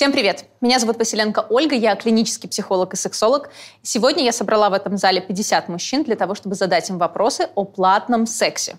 [0.00, 0.46] Всем привет!
[0.62, 3.50] Меня зовут Василенко Ольга, я клинический психолог и сексолог.
[3.82, 7.66] Сегодня я собрала в этом зале 50 мужчин для того, чтобы задать им вопросы о
[7.66, 8.78] платном сексе.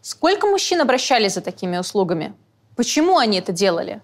[0.00, 2.34] Сколько мужчин обращались за такими услугами?
[2.76, 4.00] Почему они это делали?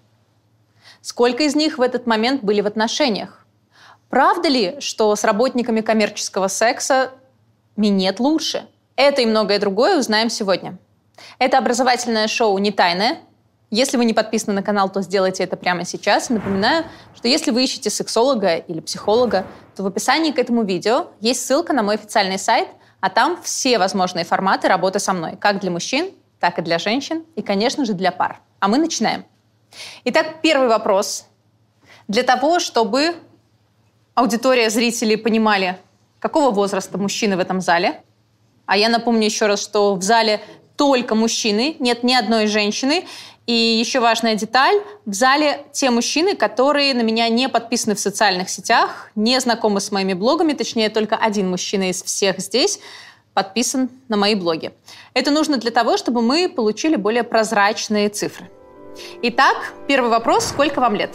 [0.99, 3.47] Сколько из них в этот момент были в отношениях?
[4.09, 7.11] Правда ли, что с работниками коммерческого секса
[7.77, 8.67] минет лучше?
[8.97, 10.77] Это и многое другое узнаем сегодня.
[11.39, 13.19] Это образовательное шоу «Не тайное»,
[13.75, 16.29] если вы не подписаны на канал, то сделайте это прямо сейчас.
[16.29, 21.45] Напоминаю, что если вы ищете сексолога или психолога, то в описании к этому видео есть
[21.45, 22.69] ссылка на мой официальный сайт,
[23.01, 27.25] а там все возможные форматы работы со мной, как для мужчин, так и для женщин,
[27.35, 28.39] и, конечно же, для пар.
[28.59, 29.25] А мы начинаем.
[30.05, 31.25] Итак, первый вопрос.
[32.07, 33.15] Для того, чтобы
[34.13, 35.77] аудитория, зрители понимали,
[36.19, 38.01] какого возраста мужчины в этом зале,
[38.65, 40.39] а я напомню еще раз, что в зале
[40.75, 43.05] только мужчины, нет ни одной женщины,
[43.47, 44.81] и еще важная деталь.
[45.05, 49.91] В зале те мужчины, которые на меня не подписаны в социальных сетях, не знакомы с
[49.91, 52.79] моими блогами, точнее, только один мужчина из всех здесь
[53.33, 54.71] подписан на мои блоги.
[55.13, 58.49] Это нужно для того, чтобы мы получили более прозрачные цифры.
[59.23, 60.45] Итак, первый вопрос.
[60.45, 61.11] Сколько вам лет?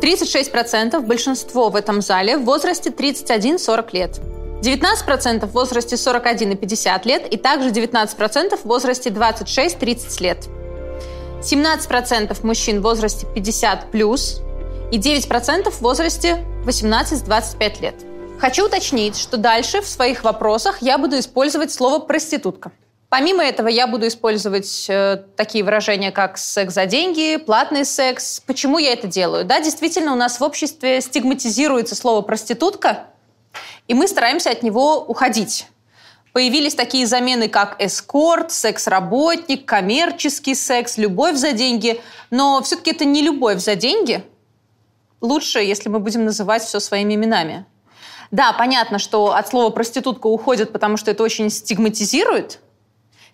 [0.00, 4.20] 36% большинство в этом зале в возрасте 31-40 лет.
[4.62, 10.46] 19% в возрасте 41 и 50 лет и также 19% в возрасте 26-30 лет.
[11.40, 14.40] 17% мужчин в возрасте 50 плюс
[14.92, 17.94] и 9% в возрасте 18-25 лет.
[18.38, 22.70] Хочу уточнить, что дальше в своих вопросах я буду использовать слово «проститутка».
[23.08, 28.40] Помимо этого, я буду использовать э, такие выражения, как секс за деньги, платный секс.
[28.46, 29.44] Почему я это делаю?
[29.44, 33.08] Да, действительно, у нас в обществе стигматизируется слово проститутка,
[33.88, 35.66] и мы стараемся от него уходить.
[36.32, 42.00] Появились такие замены, как эскорт, секс-работник, коммерческий секс, любовь за деньги.
[42.30, 44.24] Но все-таки это не любовь за деньги.
[45.20, 47.66] Лучше, если мы будем называть все своими именами.
[48.30, 52.60] Да, понятно, что от слова проститутка уходят, потому что это очень стигматизирует.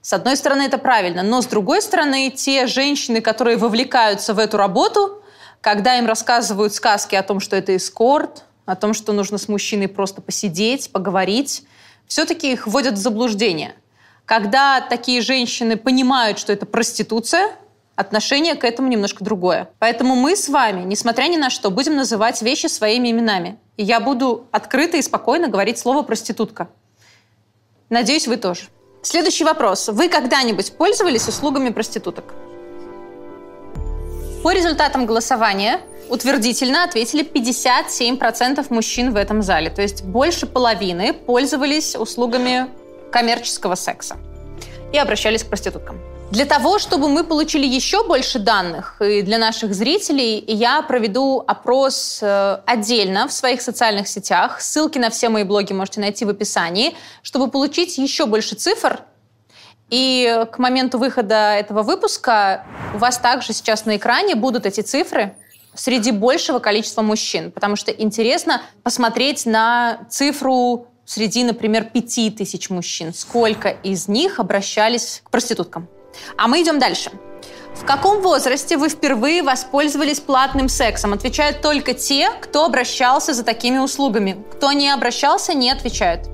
[0.02, 4.56] С одной стороны, это правильно, но с другой стороны, те женщины, которые вовлекаются в эту
[4.56, 5.22] работу,
[5.60, 9.88] когда им рассказывают сказки о том, что это эскорт, о том, что нужно с мужчиной
[9.88, 11.64] просто посидеть, поговорить,
[12.06, 13.74] все-таки их вводят в заблуждение.
[14.26, 17.52] Когда такие женщины понимают, что это проституция,
[17.96, 19.70] отношение к этому немножко другое.
[19.78, 23.58] Поэтому мы с вами, несмотря ни на что, будем называть вещи своими именами.
[23.78, 26.68] И я буду открыто и спокойно говорить слово «проститутка».
[27.88, 28.64] Надеюсь, вы тоже.
[29.00, 29.88] Следующий вопрос.
[29.88, 32.34] Вы когда-нибудь пользовались услугами проституток?
[34.42, 39.70] По результатам голосования утвердительно ответили 57% мужчин в этом зале.
[39.70, 42.68] То есть больше половины пользовались услугами
[43.10, 44.16] коммерческого секса
[44.92, 46.00] и обращались к проституткам.
[46.30, 52.18] Для того, чтобы мы получили еще больше данных и для наших зрителей, я проведу опрос
[52.20, 54.60] э, отдельно в своих социальных сетях.
[54.60, 59.00] Ссылки на все мои блоги можете найти в описании, чтобы получить еще больше цифр.
[59.88, 65.34] И к моменту выхода этого выпуска у вас также сейчас на экране будут эти цифры–
[65.78, 73.14] среди большего количества мужчин, потому что интересно посмотреть на цифру среди, например, пяти тысяч мужчин.
[73.14, 75.88] Сколько из них обращались к проституткам?
[76.36, 77.12] А мы идем дальше.
[77.74, 81.12] В каком возрасте вы впервые воспользовались платным сексом?
[81.12, 84.44] Отвечают только те, кто обращался за такими услугами.
[84.52, 86.28] Кто не обращался, не отвечают.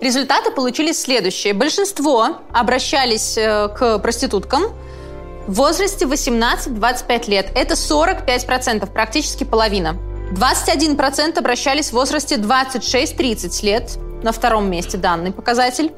[0.00, 1.54] Результаты получились следующие.
[1.54, 4.64] Большинство обращались э, к проституткам–
[5.48, 7.50] в возрасте 18-25 лет.
[7.54, 9.96] Это 45%, практически половина.
[10.32, 15.92] 21% обращались в возрасте 26-30 лет, на втором месте данный показатель.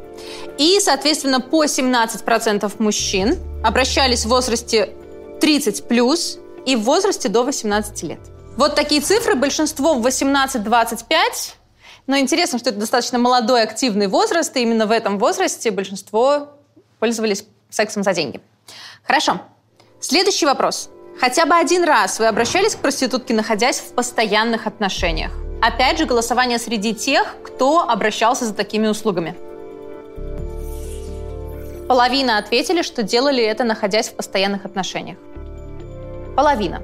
[0.56, 4.90] И, соответственно, по 17% мужчин обращались в возрасте
[5.40, 8.20] 30 плюс и в возрасте до 18 лет.
[8.56, 9.34] Вот такие цифры.
[9.34, 11.02] Большинство в 18-25.
[12.06, 16.50] Но интересно, что это достаточно молодой, активный возраст, и именно в этом возрасте большинство
[17.00, 18.41] пользовались сексом за деньги.
[19.04, 19.41] Хорошо.
[20.00, 20.91] Следующий вопрос.
[21.20, 25.32] Хотя бы один раз вы обращались к проститутке, находясь в постоянных отношениях?
[25.60, 29.36] Опять же, голосование среди тех, кто обращался за такими услугами.
[31.86, 35.18] Половина ответили, что делали это, находясь в постоянных отношениях.
[36.36, 36.80] Половина.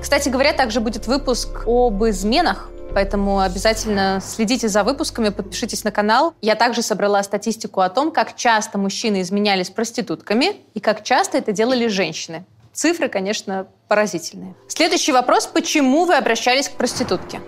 [0.00, 6.34] Кстати говоря, также будет выпуск об изменах Поэтому обязательно следите за выпусками, подпишитесь на канал.
[6.40, 11.52] Я также собрала статистику о том, как часто мужчины изменялись проститутками и как часто это
[11.52, 12.44] делали женщины.
[12.72, 14.54] Цифры, конечно, поразительные.
[14.68, 15.46] Следующий вопрос.
[15.46, 17.40] Почему вы обращались к проститутке?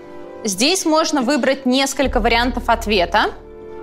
[0.45, 3.33] Здесь можно выбрать несколько вариантов ответа.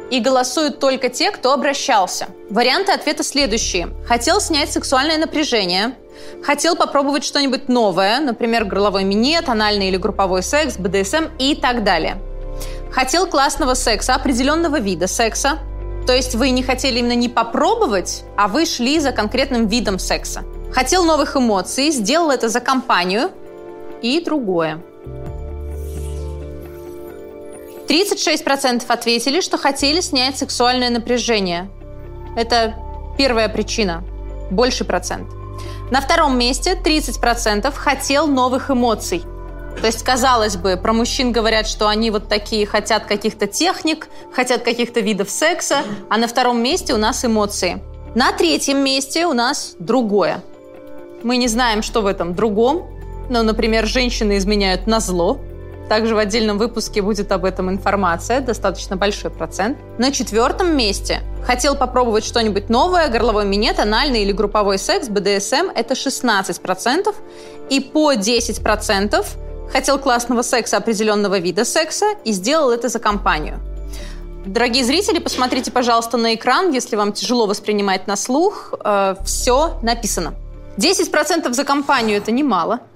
[0.10, 2.28] И голосуют только те, кто обращался.
[2.50, 3.90] Варианты ответа следующие.
[4.08, 5.96] Хотел снять сексуальное напряжение,
[6.44, 12.22] хотел попробовать что-нибудь новое, например, горловой минет, анальный или групповой секс, БДСМ и так далее.
[12.92, 15.60] Хотел классного секса, определенного вида секса,
[16.08, 20.44] то есть вы не хотели именно не попробовать, а вы шли за конкретным видом секса.
[20.72, 23.30] Хотел новых эмоций, сделал это за компанию
[24.02, 24.82] и другое.
[27.88, 31.70] 36% ответили, что хотели снять сексуальное напряжение.
[32.36, 32.76] Это
[33.18, 34.04] первая причина.
[34.52, 35.37] Больше процент.
[35.90, 39.24] На втором месте 30% хотел новых эмоций.
[39.80, 44.64] То есть, казалось бы, про мужчин говорят, что они вот такие хотят каких-то техник, хотят
[44.64, 47.82] каких-то видов секса, а на втором месте у нас эмоции.
[48.16, 50.44] На третьем месте у нас другое.
[51.24, 52.90] Мы не знаем, что в этом другом,
[53.30, 55.40] но, например, женщины изменяют на зло,
[55.88, 59.78] также в отдельном выпуске будет об этом информация, достаточно большой процент.
[59.98, 65.94] На четвертом месте хотел попробовать что-нибудь новое, горловой минет, анальный или групповой секс, БДСМ– это
[65.94, 67.16] 16%.
[67.70, 69.26] И по 10%
[69.72, 73.60] хотел классного секса определенного вида секса и сделал это за компанию.
[74.46, 78.74] Дорогие зрители, посмотрите, пожалуйста, на экран, если вам тяжело воспринимать на слух.
[78.80, 80.36] Э, все написано.
[80.78, 82.80] 10% за компанию– это немало–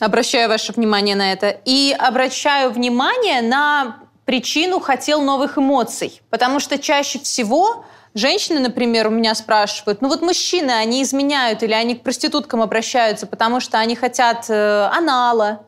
[0.00, 1.48] Обращаю ваше внимание на это.
[1.64, 6.22] И обращаю внимание на причину «хотел новых эмоций».
[6.30, 11.72] Потому что чаще всего женщины, например, у меня спрашивают, ну вот мужчины, они изменяют или
[11.72, 15.66] они к проституткам обращаются, потому что они хотят э, анала,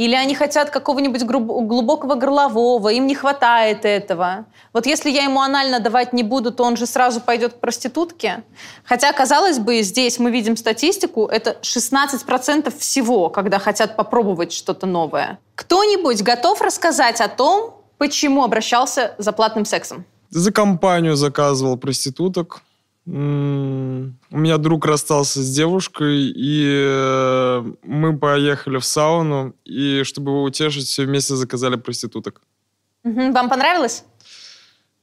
[0.00, 4.46] или они хотят какого-нибудь глубокого горлового, им не хватает этого.
[4.72, 8.42] Вот если я ему анально давать не буду, то он же сразу пойдет к проститутке.
[8.82, 15.38] Хотя, казалось бы, здесь мы видим статистику, это 16% всего, когда хотят попробовать что-то новое.
[15.54, 20.06] Кто-нибудь готов рассказать о том, почему обращался за платным сексом?
[20.30, 22.62] За компанию заказывал проституток.
[23.12, 30.44] У меня друг расстался с девушкой, и э, мы поехали в сауну, и чтобы его
[30.44, 32.40] утешить, все вместе заказали проституток.
[33.02, 34.04] Вам понравилось?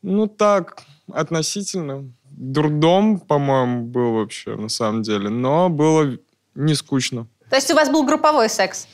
[0.01, 2.09] Ну так, относительно.
[2.23, 6.17] Дурдом, по-моему, был вообще, на самом деле, но было
[6.55, 7.27] не скучно.
[7.49, 8.87] То есть у вас был групповой секс?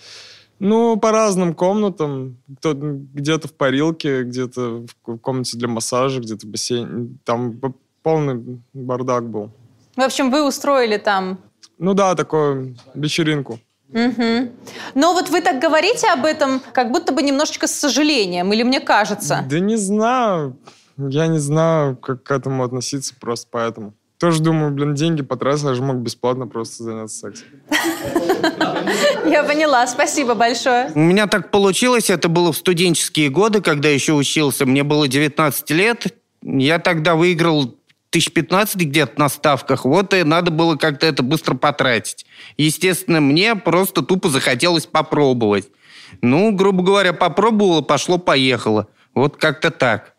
[0.57, 2.41] Ну, по разным комнатам.
[2.47, 7.17] Где-то в парилке, где-то в комнате для массажа, где-то в бассейне.
[7.25, 7.59] Там
[8.03, 9.49] полный бардак был.
[9.95, 11.39] В общем, вы устроили там...
[11.79, 13.59] Ну да, такую вечеринку.
[13.89, 14.51] Угу.
[14.95, 18.79] Но вот вы так говорите об этом, как будто бы немножечко с сожалением, или мне
[18.79, 19.45] кажется?
[19.49, 20.57] Да не знаю.
[20.97, 23.93] Я не знаю, как к этому относиться, просто поэтому.
[24.19, 27.47] Тоже думаю, блин, деньги потратил, я же мог бесплатно просто заняться сексом.
[29.25, 30.91] Я поняла, спасибо большое.
[30.95, 34.65] У меня так получилось, это было в студенческие годы, когда еще учился.
[34.65, 36.17] Мне было 19 лет.
[36.41, 37.75] Я тогда выиграл
[38.13, 42.27] тысяч 15 где-то на ставках, вот и надо было как-то это быстро потратить.
[42.57, 45.67] Естественно, мне просто тупо захотелось попробовать.
[46.21, 48.87] Ну, грубо говоря, попробовала, пошло-поехало.
[49.15, 50.13] Вот как-то так.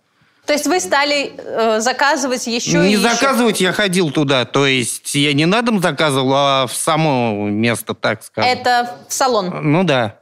[0.44, 4.44] То есть вы стали э, заказывать еще не и заказывать, я ходил туда.
[4.44, 8.50] То есть я не на дом заказывал, а в само место, так скажем.
[8.50, 9.54] Это в салон?
[9.62, 10.18] Ну да.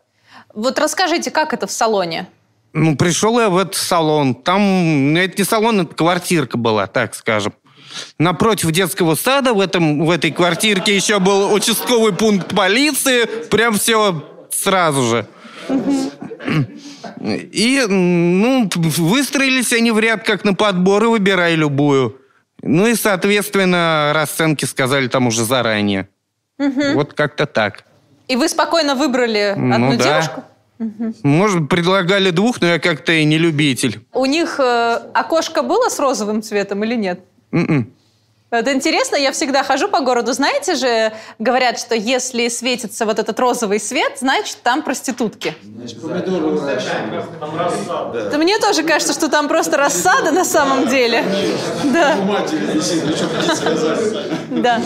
[0.55, 2.29] Вот расскажите, как это в салоне?
[2.75, 4.35] Ну, пришел я в этот салон.
[4.35, 7.53] Там, это не салон, это квартирка была, так скажем.
[8.19, 13.25] Напротив детского сада в, этом, в этой квартирке еще был участковый пункт полиции.
[13.49, 15.27] Прям все сразу же.
[17.19, 22.19] И, ну, выстроились они в ряд как на подбор и выбирай любую.
[22.63, 26.09] Ну и, соответственно, расценки сказали там уже заранее.
[26.59, 26.95] Угу.
[26.95, 27.85] Вот как-то так.
[28.29, 30.05] И вы спокойно выбрали ну одну ну, да.
[30.05, 30.45] девушку?
[31.23, 34.01] Может, предлагали двух, но я как-то и не любитель.
[34.13, 37.21] У них э, окошко было с розовым цветом или нет?
[37.53, 37.67] Mm-mm.
[37.69, 37.93] М-м.
[38.51, 40.35] Это интересно, я всегда хожу по городу.
[40.35, 45.55] Знаете же, говорят, что если светится вот этот розовый свет, значит, там проститутки.
[45.63, 46.51] Значит, помидоры
[48.31, 48.37] Да.
[48.37, 51.25] мне тоже кажется, что там просто рассада на самом деле.
[51.85, 52.17] Да.
[54.51, 54.83] Да.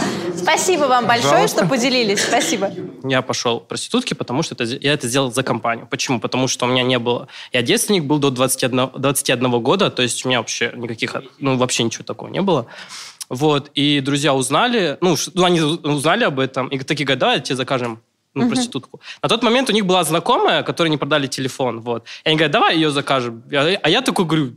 [0.47, 2.21] Спасибо вам большое, что поделились.
[2.21, 2.71] Спасибо.
[3.03, 5.89] Я пошел проститутки, потому что это, я это сделал за компанию.
[5.91, 6.21] Почему?
[6.21, 7.27] Потому что у меня не было...
[7.53, 11.17] Я девственник был до 21, 21 года, то есть у меня вообще никаких...
[11.41, 12.67] Ну, вообще ничего такого не было.
[13.29, 17.57] Вот, и друзья узнали, ну, ну, они узнали об этом, и такие говорят, давай тебе
[17.57, 18.01] закажем
[18.37, 18.49] ну, uh-huh.
[18.49, 19.01] проститутку.
[19.23, 22.05] На тот момент у них была знакомая, которой не продали телефон, вот.
[22.25, 23.43] И они говорят, давай ее закажем.
[23.51, 24.53] А я такой говорю,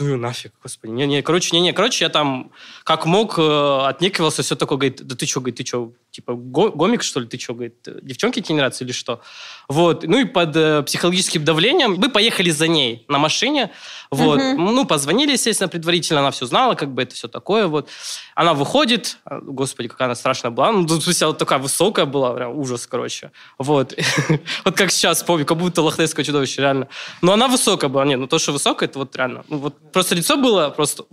[0.00, 0.92] ну нафиг, господи.
[0.92, 2.50] Не, не, короче, не, не, короче, я там
[2.84, 6.70] как мог э, отнекивался, все такое, говорит, да ты что, говорит, ты что, типа, го-
[6.70, 9.20] гомик, что ли, ты что, говорит, девчонки тебе не нравятся или что?
[9.68, 13.70] Вот, ну и под э, психологическим давлением мы поехали за ней на машине,
[14.10, 14.64] вот, Мгм.
[14.74, 17.88] ну, позвонили, естественно, предварительно, она все знала, как бы это все такое, вот.
[18.34, 22.32] Она выходит, а, господи, какая она страшная была, ну, тут вся вот такая высокая была,
[22.34, 23.94] прям ужас, короче, вот.
[24.64, 26.88] Вот как сейчас помню, как будто лохнесское чудовище, реально.
[27.22, 30.14] Но она высокая была, нет, ну то, что высокая, это вот реально, ну, вот просто
[30.14, 31.04] лицо было просто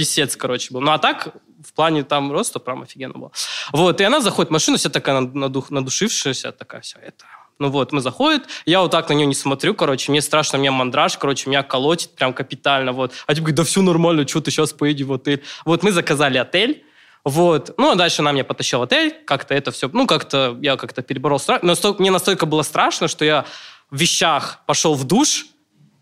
[0.00, 0.80] писец, короче, был.
[0.80, 3.32] Ну, а так, в плане там роста прям офигенно было.
[3.70, 7.26] Вот, и она заходит в машину, вся такая над- надух- надушившаяся, такая вся это...
[7.58, 10.72] Ну вот, мы заходит, я вот так на нее не смотрю, короче, мне страшно, меня
[10.72, 13.12] мандраж, короче, меня колотит прям капитально, вот.
[13.26, 15.42] А типа говорит, да все нормально, что ты сейчас поедешь в отель.
[15.66, 16.82] Вот, мы заказали отель,
[17.22, 17.74] вот.
[17.76, 21.02] Ну, а дальше она меня потащила в отель, как-то это все, ну, как-то я как-то
[21.02, 21.62] переборол страх.
[21.62, 23.44] Настолько, мне настолько было страшно, что я
[23.90, 25.44] в вещах пошел в душ,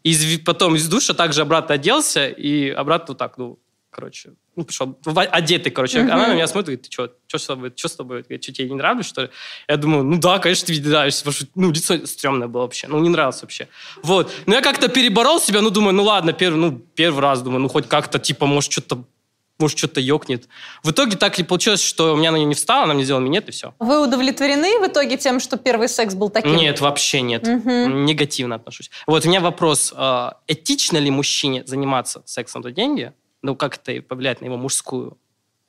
[0.04, 3.58] и потом из душа также обратно оделся, и обратно вот так, ну,
[3.90, 6.02] короче, ну, пришел одетый, короче.
[6.02, 6.12] Мгм.
[6.12, 8.22] Она на меня смотрит, говорит, ты что, что с тобой, что с тобой?
[8.22, 9.30] Говорит, что, тебе не нравится, что ли?
[9.68, 12.98] Я думаю, ну да, конечно, ты нравишься, потому что, ну, лицо стрёмное было вообще, ну,
[13.00, 13.68] не нравилось вообще.
[14.02, 14.32] Вот.
[14.46, 17.68] Но я как-то переборол себя, ну, думаю, ну, ладно, первый, ну, первый раз, думаю, ну,
[17.68, 19.04] хоть как-то, типа, может, что-то
[19.60, 20.48] может, что-то ёкнет.
[20.84, 23.22] В итоге так и получилось, что у меня на нее не встала, она мне сделала
[23.22, 23.74] минет, и все.
[23.80, 26.54] Вы удовлетворены в итоге тем, что первый секс был таким?
[26.54, 27.44] Нет, вообще нет.
[27.46, 28.04] Мгм.
[28.04, 28.90] Негативно отношусь.
[29.06, 29.92] Вот у меня вопрос.
[29.96, 33.12] э, Этично ли мужчине заниматься сексом за деньги?
[33.42, 35.16] Ну, как это повлияет на его мужскую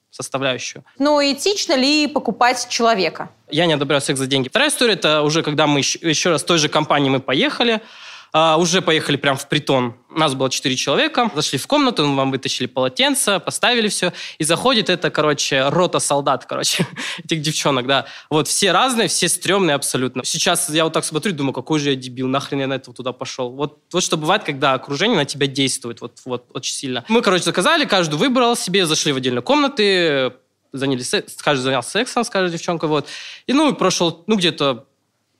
[0.09, 0.83] составляющую?
[0.97, 3.29] Ну, этично ли покупать человека?
[3.49, 4.49] Я не одобряю секс за деньги.
[4.49, 7.81] Вторая история, это уже когда мы еще, еще раз в той же компании мы поехали,
[8.31, 9.95] а, уже поехали прям в притон.
[10.09, 11.31] У нас было четыре человека.
[11.35, 14.13] Зашли в комнату, мы вам вытащили полотенце, поставили все.
[14.37, 16.85] И заходит это, короче, рота солдат, короче,
[17.23, 18.05] этих девчонок, да.
[18.29, 20.23] Вот все разные, все стрёмные абсолютно.
[20.23, 23.13] Сейчас я вот так смотрю, думаю, какой же я дебил, нахрен я на этого туда
[23.13, 23.51] пошел.
[23.51, 27.05] Вот, вот что бывает, когда окружение на тебя действует, вот, вот очень сильно.
[27.07, 30.33] Мы, короче, заказали, каждый выбрал себе, зашли в отдельные комнаты,
[30.71, 33.07] занялись, каждый занялся сексом с каждой девчонкой, вот.
[33.47, 34.85] И, ну, прошел, ну, где-то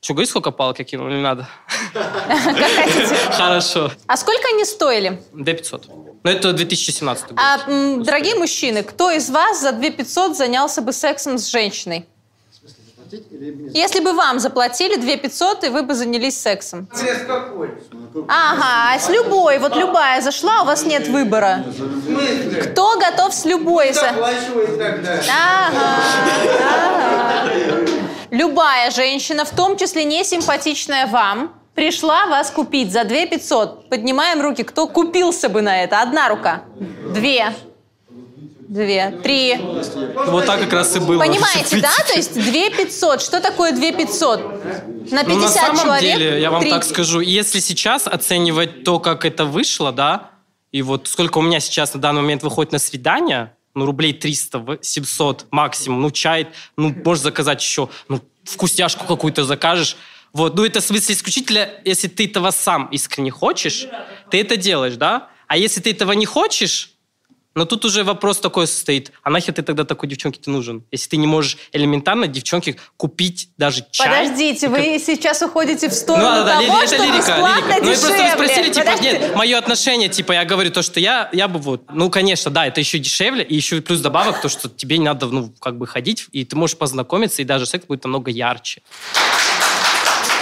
[0.02, 1.48] что, говори, сколько палок я кинул, не надо?
[3.32, 3.92] Хорошо.
[4.08, 5.22] А сколько они стоили?
[5.34, 5.84] D500.
[6.24, 7.38] Ну, это 2017 год.
[7.40, 12.06] А, м, дорогие мужчины, кто из вас за 2500 занялся бы сексом с женщиной?
[13.74, 16.88] Если бы вам заплатили 2500, и вы бы занялись сексом.
[18.28, 21.64] Ага, а с любой, вот любая зашла, у вас нет выбора.
[22.72, 23.94] Кто готов с любой?
[23.94, 24.12] за-
[25.30, 25.98] Ага,
[26.60, 27.79] ага.
[28.32, 33.90] Любая женщина, в том числе не симпатичная вам, пришла вас купить за 2 500.
[33.90, 34.64] Поднимаем руки.
[34.64, 36.02] Кто купился бы на это?
[36.02, 36.64] Одна рука.
[37.14, 37.54] Две.
[38.68, 39.10] Две.
[39.24, 39.58] Три.
[40.28, 41.20] Вот так как раз и было.
[41.20, 41.90] Понимаете, да?
[42.08, 42.44] То есть 2
[42.78, 43.22] 500.
[43.22, 45.12] Что такое 2 500?
[45.12, 46.18] На 50 Ну, на самом человек?
[46.18, 46.90] деле, я вам так 30.
[46.92, 50.30] скажу, если сейчас оценивать то, как это вышло, да,
[50.72, 54.60] и вот сколько у меня сейчас на данный момент выходит на свидание, ну, рублей 300,
[54.60, 56.48] в- 700 максимум, ну, чай,
[56.78, 59.96] ну, можешь заказать еще, ну, вкусняшку какую-то закажешь,
[60.34, 63.88] вот, ну, это в смысле исключительно, если ты этого сам искренне хочешь,
[64.30, 66.92] ты это делаешь, да, а если ты этого не хочешь,
[67.60, 70.86] но тут уже вопрос такой состоит, а нахер ты тогда такой девчонке ты нужен?
[70.92, 74.08] Если ты не можешь элементарно девчонке купить даже чай.
[74.08, 77.68] Подождите, и вы сейчас уходите в сторону ну, да, да, того, что это лирика, бесплатно
[77.68, 77.86] лирика.
[77.86, 79.20] Ну, просто вы спросили, типа, Подождите.
[79.20, 82.66] нет, мое отношение, типа, я говорю то, что я, я бы вот, ну, конечно, да,
[82.66, 85.86] это еще дешевле, и еще плюс добавок то, что тебе не надо, ну, как бы
[85.86, 88.84] ходить, и ты можешь познакомиться, и даже секс будет намного ярче.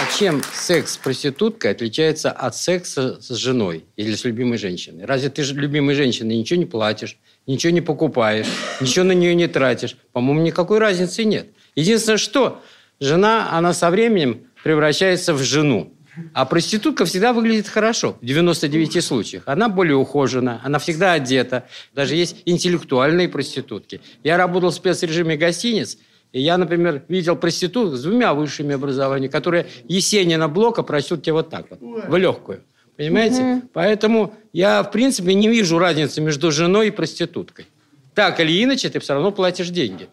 [0.00, 5.04] А чем секс с проституткой отличается от секса с женой или с любимой женщиной?
[5.04, 8.46] Разве ты же любимой женщине ничего не платишь, ничего не покупаешь,
[8.80, 9.96] ничего на нее не тратишь?
[10.12, 11.48] По-моему, никакой разницы нет.
[11.74, 12.62] Единственное, что
[13.00, 15.92] жена, она со временем превращается в жену.
[16.32, 19.42] А проститутка всегда выглядит хорошо, в 99 случаях.
[19.46, 21.66] Она более ухожена, она всегда одета.
[21.92, 24.00] Даже есть интеллектуальные проститутки.
[24.22, 25.98] Я работал в спецрежиме гостиниц,
[26.32, 31.50] и я, например, видел проституток с двумя высшими образованиями, которые Есенина Блока просят тебе вот
[31.50, 32.62] так вот, в легкую.
[32.96, 33.62] Понимаете?
[33.72, 37.66] Поэтому я, в принципе, не вижу разницы между женой и проституткой.
[38.14, 40.08] Так или иначе, ты все равно платишь деньги.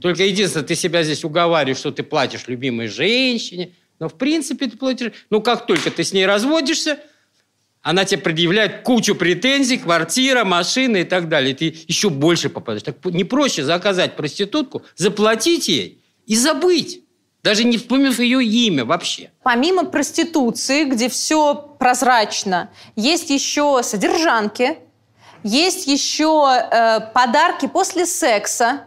[0.00, 3.72] Только единственное, ты себя здесь уговариваешь, что ты платишь любимой женщине.
[3.98, 5.12] Но, в принципе, ты платишь...
[5.28, 6.98] Ну, как только ты с ней разводишься,
[7.86, 11.54] она тебе предъявляет кучу претензий, квартира, машина и так далее.
[11.54, 12.82] Ты еще больше попадаешь.
[12.82, 17.02] Так не проще заказать проститутку, заплатить ей и забыть.
[17.44, 19.30] Даже не вспомнив ее имя вообще.
[19.44, 24.78] Помимо проституции, где все прозрачно, есть еще содержанки,
[25.44, 28.80] есть еще э, подарки после секса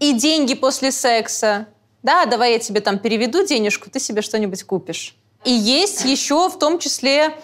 [0.00, 1.66] и деньги после секса.
[2.02, 5.16] Да, давай я тебе там переведу денежку, ты себе что-нибудь купишь.
[5.44, 7.34] И есть еще в том числе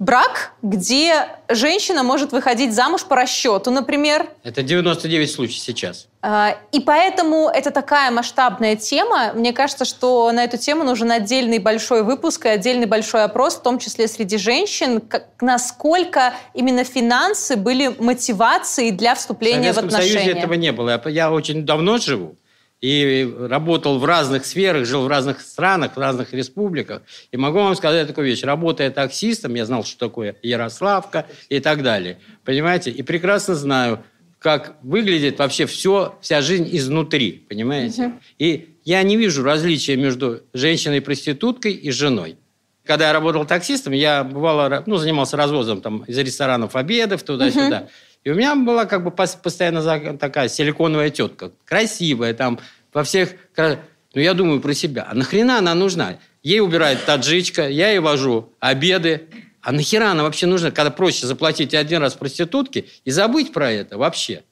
[0.00, 4.28] брак, где женщина может выходить замуж по расчету, например.
[4.42, 6.08] Это 99 случаев сейчас.
[6.22, 9.32] А, И поэтому это такая масштабная тема.
[9.34, 13.62] Мне кажется, что на эту тему нужен отдельный большой выпуск и отдельный большой опрос, в
[13.62, 19.86] том числе среди женщин, как- насколько именно финансы были мотивацией для В вступления в Советском
[19.86, 20.18] отношения.
[20.18, 21.00] Союзе этого не было.
[21.08, 22.34] Я очень давно живу
[22.80, 27.02] и работал в разных сферах, жил в разных странах, в разных республиках.
[27.32, 28.42] И могу вам сказать такую вещь.
[28.42, 32.18] Работая таксистом, я знал, что такое Ярославка и так далее.
[32.44, 32.90] Понимаете?
[32.90, 34.04] И прекрасно знаю,
[34.38, 37.44] как выглядит вообще все, вся жизнь изнутри.
[37.48, 38.12] Понимаете?
[38.38, 42.36] И я не вижу различия между женщиной-проституткой и женой.
[42.84, 47.88] Когда я работал таксистом, я бывало, ну, занимался развозом там, из ресторанов обедов туда-сюда.
[48.28, 51.50] И у меня была как бы пос- постоянно такая силиконовая тетка.
[51.64, 52.60] Красивая там,
[52.92, 53.30] во всех...
[53.56, 55.08] Ну, я думаю про себя.
[55.10, 56.18] А нахрена она нужна?
[56.42, 59.28] Ей убирает таджичка, я ей вожу обеды.
[59.62, 63.96] А нахера она вообще нужна, когда проще заплатить один раз проститутке и забыть про это
[63.96, 64.42] вообще,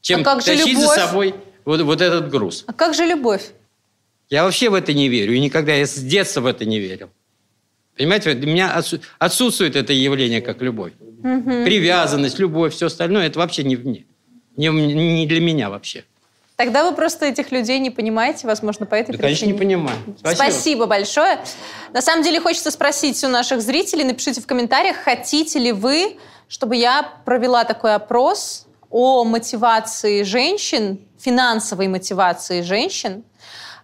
[0.00, 0.86] чем А как же тащить любовь?
[0.86, 1.34] за собой
[1.64, 2.62] вот, вот этот груз.
[2.68, 3.46] А как же любовь?
[4.30, 5.34] Я вообще в это не верю.
[5.34, 7.10] И никогда я с детства в это не верил.
[7.98, 10.92] Понимаете, у меня отсу- отсутствует это явление, как любовь.
[11.22, 14.04] Привязанность, любовь, все остальное, это вообще не в мне.
[14.56, 16.04] Не, не для меня вообще.
[16.56, 19.52] Тогда вы просто этих людей не понимаете, возможно, по этой Да, конечно, причине.
[19.52, 19.96] не понимаю.
[20.34, 20.86] Спасибо.
[20.86, 21.38] большое.
[21.92, 26.16] На самом деле хочется спросить у наших зрителей, напишите в комментариях, хотите ли вы,
[26.48, 33.22] чтобы я провела такой опрос о мотивации женщин, финансовой мотивации женщин,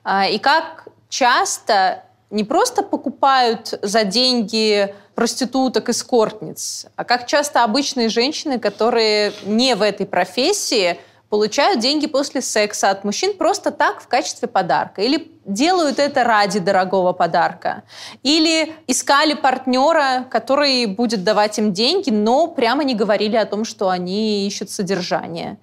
[0.02, 7.64] а, и как часто не просто покупают за деньги проституток и скортниц, а как часто
[7.64, 10.98] обычные женщины, которые не в этой профессии,
[11.34, 15.02] получают деньги после секса от мужчин просто так в качестве подарка.
[15.02, 17.82] Или делают это ради дорогого подарка.
[18.22, 23.88] Или искали партнера, который будет давать им деньги, но прямо не говорили о том, что
[23.88, 25.58] они ищут содержание.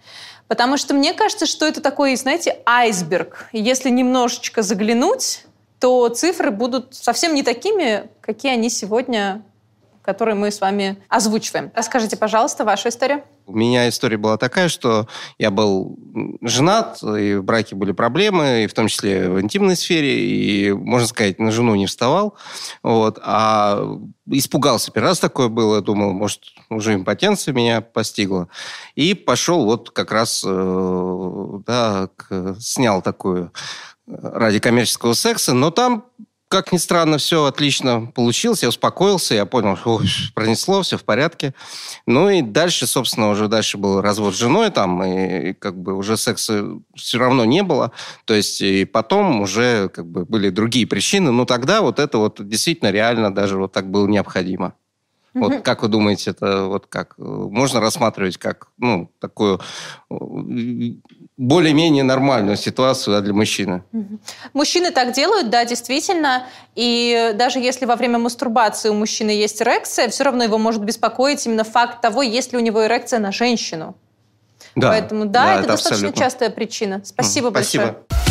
[0.49, 3.47] Потому что мне кажется, что это такой, знаете, айсберг.
[3.53, 5.45] Если немножечко заглянуть,
[5.81, 9.43] то цифры будут совсем не такими, какие они сегодня,
[10.03, 11.71] которые мы с вами озвучиваем.
[11.75, 13.23] Расскажите, пожалуйста, вашу историю.
[13.47, 15.07] У меня история была такая, что
[15.39, 15.97] я был
[16.41, 21.07] женат, и в браке были проблемы, и в том числе в интимной сфере, и, можно
[21.07, 22.35] сказать, на жену не вставал.
[22.83, 23.83] Вот, а
[24.27, 24.91] испугался.
[24.91, 28.49] Первый раз такое было, думал, может, уже импотенция меня постигла.
[28.93, 32.09] И пошел вот как раз, э, да,
[32.59, 33.51] снял такую
[34.07, 36.05] ради коммерческого секса, но там
[36.51, 38.61] как ни странно, все отлично получилось.
[38.61, 40.01] Я успокоился, я понял, что
[40.35, 41.53] пронесло, все в порядке.
[42.05, 46.17] Ну и дальше, собственно, уже дальше был развод с женой там, и, как бы уже
[46.17, 47.93] секса все равно не было.
[48.25, 51.31] То есть и потом уже как бы были другие причины.
[51.31, 54.73] Но тогда вот это вот действительно реально даже вот так было необходимо.
[55.33, 59.61] Вот как вы думаете, это вот как э, можно рассматривать как ну такую
[60.09, 60.15] э,
[61.37, 63.83] более-менее нормальную ситуацию да, для мужчины?
[64.53, 66.45] Мужчины так делают, да, действительно.
[66.75, 71.45] И даже если во время мастурбации у мужчины есть эрекция, все равно его может беспокоить
[71.45, 73.95] именно факт того, есть ли у него эрекция на женщину.
[74.75, 76.23] Да, Поэтому да, это, достаточно абсолютно.
[76.23, 77.01] частая причина.
[77.03, 77.83] Спасибо спасибо.
[77.83, 78.21] большое.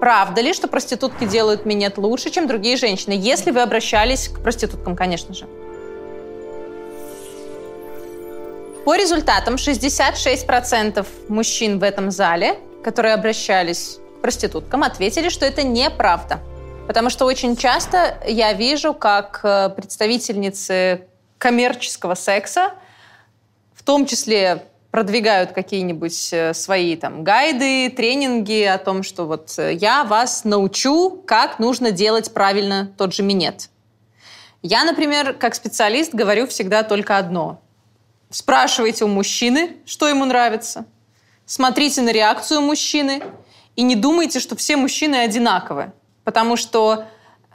[0.00, 3.12] Правда ли, что проститутки делают минет лучше, чем другие женщины?
[3.12, 5.46] Если вы обращались к проституткам, конечно же.
[8.88, 16.40] По результатам 66% мужчин в этом зале, которые обращались к проституткам, ответили, что это неправда.
[16.86, 21.02] Потому что очень часто я вижу, как э, представительницы
[21.36, 22.72] коммерческого секса
[23.74, 29.74] в том числе продвигают какие-нибудь э, свои там гайды, тренинги о том, что вот э,
[29.74, 33.68] я вас научу, как нужно делать правильно тот же минет.
[34.62, 37.60] Я, например, как специалист говорю всегда только одно.
[38.30, 40.84] Спрашивайте у мужчины, что ему нравится.
[41.46, 43.22] Смотрите на реакцию мужчины.
[43.74, 45.92] И не думайте, что все мужчины одинаковы.
[46.24, 47.06] Потому что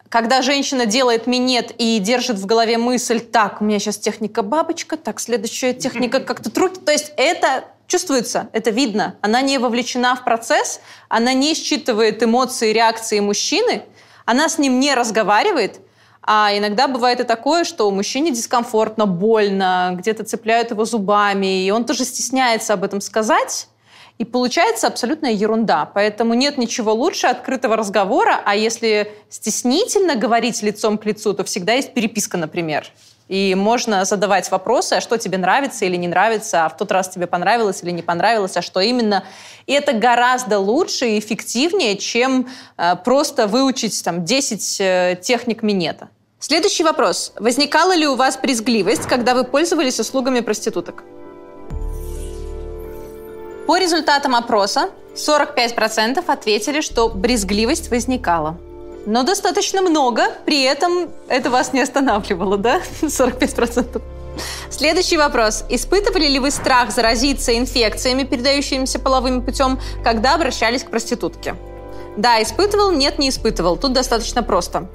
[0.09, 4.97] когда женщина делает минет и держит в голове мысль, так, у меня сейчас техника бабочка,
[4.97, 6.79] так, следующая техника как-то руки.
[6.79, 9.17] То есть это чувствуется, это видно.
[9.21, 13.83] Она не вовлечена в процесс, она не считывает эмоции, реакции мужчины,
[14.25, 15.79] она с ним не разговаривает,
[16.25, 21.85] а иногда бывает и такое, что мужчине дискомфортно, больно, где-то цепляют его зубами, и он
[21.85, 23.67] тоже стесняется об этом сказать.
[24.19, 25.89] И получается абсолютная ерунда.
[25.93, 31.73] Поэтому нет ничего лучше открытого разговора, а если стеснительно говорить лицом к лицу, то всегда
[31.73, 32.85] есть переписка, например.
[33.27, 37.09] И можно задавать вопросы, а что тебе нравится или не нравится, а в тот раз
[37.09, 39.23] тебе понравилось или не понравилось, а что именно.
[39.65, 42.47] И это гораздо лучше и эффективнее, чем
[42.77, 46.09] э, просто выучить там, 10 э, техник минета.
[46.39, 47.31] Следующий вопрос.
[47.39, 51.03] Возникала ли у вас брезгливость, когда вы пользовались услугами проституток?
[53.67, 58.57] По результатам опроса 45% ответили, что брезгливость возникала.
[59.05, 62.81] Но достаточно много, при этом это вас не останавливало, да?
[63.01, 64.01] 45%.
[64.69, 65.63] Следующий вопрос.
[65.69, 71.55] Испытывали ли вы страх заразиться инфекциями, передающимися половым путем, когда обращались к проститутке?
[72.17, 73.77] Да, испытывал, нет, не испытывал.
[73.77, 74.89] Тут достаточно просто.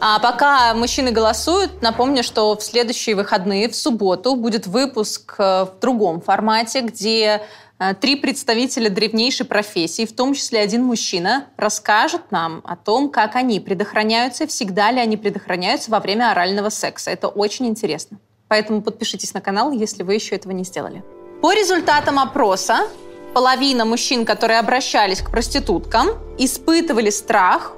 [0.00, 5.80] А пока мужчины голосуют, напомню, что в следующие выходные, в субботу, будет выпуск э, в
[5.80, 7.42] другом формате, где
[7.78, 13.36] Э, три представителя древнейшей профессии, в том числе один мужчина, расскажет нам о том, как
[13.36, 17.10] они предохраняются, всегда ли они предохраняются во время орального секса.
[17.10, 18.18] Это очень интересно.
[18.48, 21.04] Поэтому подпишитесь на канал, если вы еще этого не сделали.
[21.42, 22.88] По результатам опроса,
[23.34, 27.72] половина мужчин, которые обращались к проституткам, испытывали страх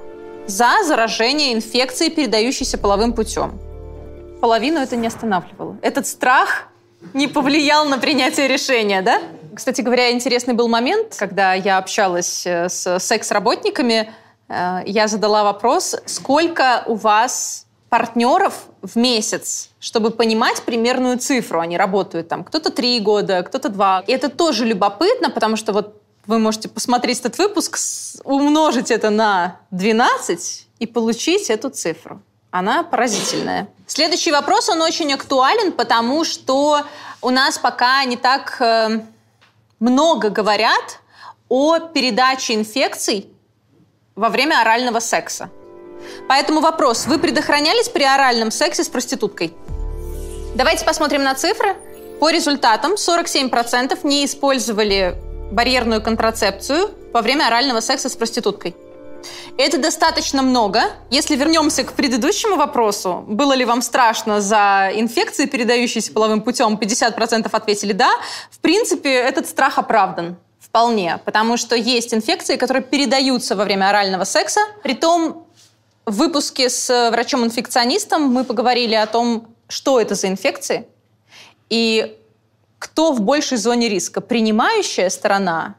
[0.49, 3.59] за заражение инфекцией, передающейся половым путем.
[4.41, 5.77] Половину это не останавливало.
[5.81, 6.67] Этот страх
[7.13, 9.21] не повлиял на принятие решения, да?
[9.55, 14.11] Кстати говоря, интересный был момент, когда я общалась э, с секс-работниками,
[14.47, 21.59] э, я задала вопрос, сколько у вас партнеров в месяц, чтобы понимать примерную цифру.
[21.59, 24.03] Они работают там кто-то три года, кто-то два.
[24.07, 25.98] И это тоже любопытно, потому что вот
[26.29, 27.79] вы можете посмотреть этот выпуск,
[28.23, 32.21] умножить это на 12 и получить эту цифру.
[32.51, 33.67] Она поразительная.
[33.87, 36.81] Следующий вопрос, он очень актуален, потому что
[37.23, 39.01] у нас пока не так э,
[39.79, 40.99] много говорят
[41.49, 43.27] о передаче инфекций
[44.15, 45.49] во время орального секса.
[46.27, 49.51] Поэтому вопрос, вы предохранялись при оральном сексе с проституткой?
[50.53, 51.75] Давайте посмотрим на цифры.
[52.19, 55.17] По результатам 47% не использовали
[55.51, 58.75] барьерную контрацепцию во время орального секса с проституткой.
[59.57, 60.83] Это достаточно много.
[61.09, 67.49] Если вернемся к предыдущему вопросу, было ли вам страшно за инфекции, передающиеся половым путем, 50%
[67.51, 68.09] ответили «да».
[68.51, 70.37] В принципе, этот страх оправдан.
[70.59, 71.19] Вполне.
[71.25, 74.61] Потому что есть инфекции, которые передаются во время орального секса.
[74.83, 75.47] Притом
[76.05, 80.87] в выпуске с врачом-инфекционистом мы поговорили о том, что это за инфекции
[81.69, 82.18] и
[82.79, 85.75] кто в большей зоне риска, принимающая сторона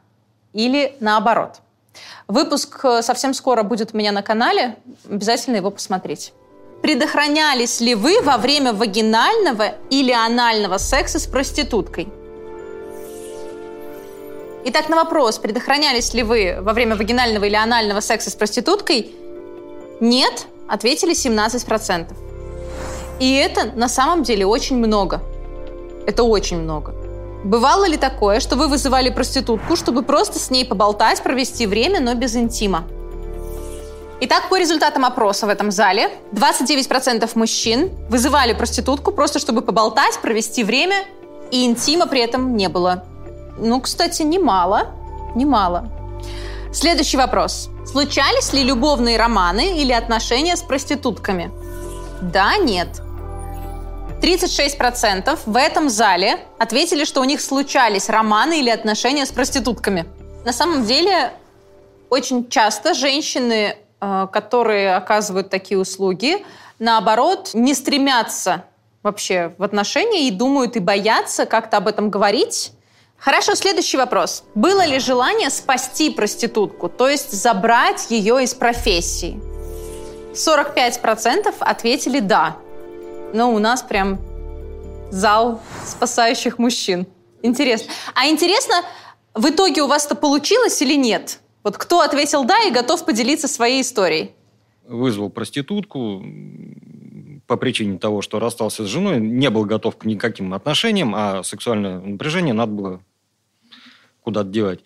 [0.53, 1.59] или наоборот.
[2.27, 4.77] Выпуск э, совсем скоро будет у меня на канале.
[5.09, 6.33] Обязательно его посмотреть.
[6.81, 12.07] Предохранялись ли вы во время вагинального или анального секса с проституткой?
[14.63, 19.11] Итак, на вопрос, предохранялись ли вы во время вагинального или анального секса с проституткой?
[19.99, 22.13] Нет, ответили 17%.
[23.19, 25.21] И это на самом деле очень много.
[26.05, 26.93] Это очень много.
[27.43, 32.13] Бывало ли такое, что вы вызывали проститутку, чтобы просто с ней поболтать, провести время, но
[32.13, 32.83] без интима?
[34.23, 40.63] Итак, по результатам опроса в этом зале 29% мужчин вызывали проститутку просто чтобы поболтать, провести
[40.63, 41.05] время,
[41.49, 43.03] и интима при этом не было.
[43.57, 44.91] Ну, кстати, немало.
[45.35, 45.89] Немало.
[46.71, 47.69] Следующий вопрос.
[47.85, 51.51] Случались ли любовные романы или отношения с проститутками?
[52.21, 53.01] Да, нет.
[54.21, 60.05] 36% в этом зале ответили, что у них случались романы или отношения с проститутками.
[60.45, 61.33] На самом деле,
[62.09, 66.45] очень часто женщины, э, которые оказывают такие услуги,
[66.77, 68.65] наоборот, не стремятся
[69.01, 72.73] вообще в отношения и думают и боятся как-то об этом говорить.
[73.17, 74.43] Хорошо, следующий вопрос.
[74.53, 79.39] Было ли желание спасти проститутку, то есть забрать ее из профессии?
[80.33, 82.55] 45% ответили «да»
[83.33, 84.19] но у нас прям
[85.11, 87.05] зал спасающих мужчин.
[87.41, 87.91] Интересно.
[88.13, 88.75] А интересно,
[89.33, 91.39] в итоге у вас это получилось или нет?
[91.63, 94.31] Вот кто ответил «да» и готов поделиться своей историей?
[94.87, 96.23] Вызвал проститутку
[97.47, 101.99] по причине того, что расстался с женой, не был готов к никаким отношениям, а сексуальное
[101.99, 103.03] напряжение надо было
[104.21, 104.79] куда-то девать.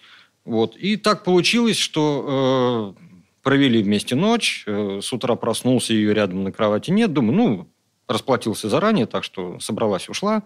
[0.43, 0.75] Вот.
[0.75, 3.05] И так получилось, что э,
[3.41, 7.67] провели вместе ночь, э, с утра проснулся, ее рядом на кровати нет, думаю, ну,
[8.07, 10.43] расплатился заранее, так что собралась, ушла.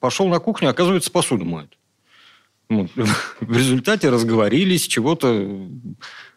[0.00, 1.76] Пошел на кухню, оказывается, посуду моет.
[2.68, 2.88] Ну,
[3.40, 5.68] в результате разговорились, чего-то...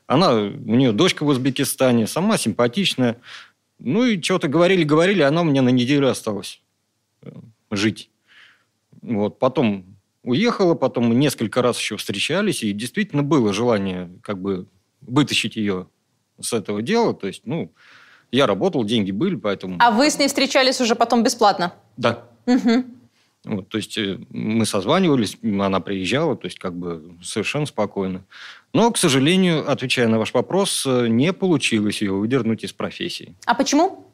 [0.07, 3.17] Она, у нее дочка в Узбекистане, сама симпатичная.
[3.77, 6.61] Ну и что-то говорили-говорили, она у меня на неделю осталась
[7.21, 7.31] э,
[7.71, 8.09] жить.
[9.01, 14.67] Вот, потом уехала, потом мы несколько раз еще встречались, и действительно было желание как бы
[15.01, 15.87] вытащить ее
[16.39, 17.13] с этого дела.
[17.13, 17.71] То есть, ну,
[18.31, 19.77] я работал, деньги были, поэтому...
[19.79, 21.73] А вы с ней встречались уже потом бесплатно?
[21.97, 22.23] Да.
[22.45, 22.85] Угу.
[23.45, 28.25] Вот, то есть э, мы созванивались, она приезжала, то есть как бы совершенно спокойно.
[28.73, 33.35] Но, к сожалению, отвечая на ваш вопрос, э, не получилось ее выдернуть из профессии.
[33.45, 34.13] А почему?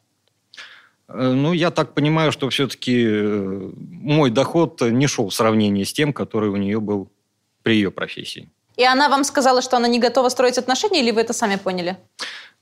[1.08, 3.04] Э, Ну, я так понимаю, что все-таки
[3.74, 7.10] мой доход не шел в сравнении с тем, который у нее был
[7.62, 8.48] при ее профессии.
[8.76, 11.96] И она вам сказала, что она не готова строить отношения, или вы это сами поняли?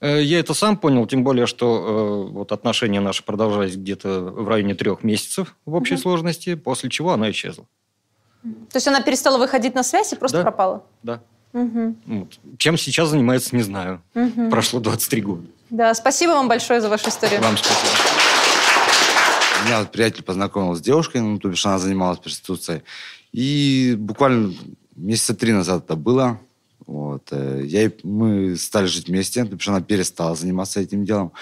[0.05, 4.47] Э, Я это сам понял, тем более, что э, вот отношения наши продолжались где-то в
[4.49, 7.64] районе трех месяцев в общей сложности, после чего она исчезла.
[8.43, 10.43] То есть она перестала выходить на связь и просто Да.
[10.43, 10.85] пропала?
[11.03, 11.23] Да.
[11.55, 11.97] Мгм.
[12.07, 12.29] Вот.
[12.59, 14.03] Чем сейчас занимается, не знаю.
[14.12, 14.51] Мгм.
[14.51, 15.43] Прошло 23 года.
[15.71, 17.40] Да, спасибо вам большое за вашу историю.
[17.40, 17.88] Вам спасибо.
[19.64, 22.83] Меня вот приятель познакомил с девушкой, ну, то бишь она занималась проституцией.
[23.33, 24.53] И буквально
[24.95, 26.38] месяца три назад это было.
[26.87, 27.29] Вот.
[27.31, 31.33] э, Я, мы стали жить вместе, то бишь она перестала заниматься этим делом.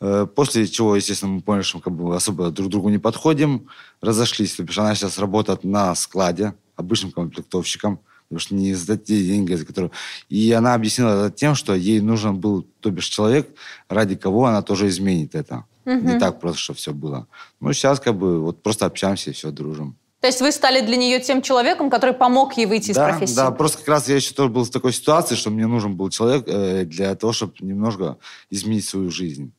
[0.00, 3.66] Э, После чего, естественно, мы поняли, что мы как бы особо друг другу не подходим.
[4.00, 4.54] Разошлись.
[4.54, 8.00] То бишь она сейчас работает на складе обычным комплектовщиком.
[8.28, 9.90] Потому что не за те деньги, за которые...
[10.30, 13.48] И она объяснила это тем, что ей нужен был, то бишь, человек,
[13.88, 15.64] ради кого она тоже изменит это.
[15.84, 17.26] Не так просто, что все было.
[17.60, 19.96] Ну, сейчас как бы вот просто общаемся и все, дружим.
[20.24, 23.36] То есть вы стали для нее тем человеком, который помог ей выйти из да, профессии?
[23.36, 26.08] да, просто как раз я еще тоже был в такой ситуации, что мне нужен был
[26.08, 28.16] человек э, для того, чтобы немножко
[28.48, 29.52] изменить свою жизнь.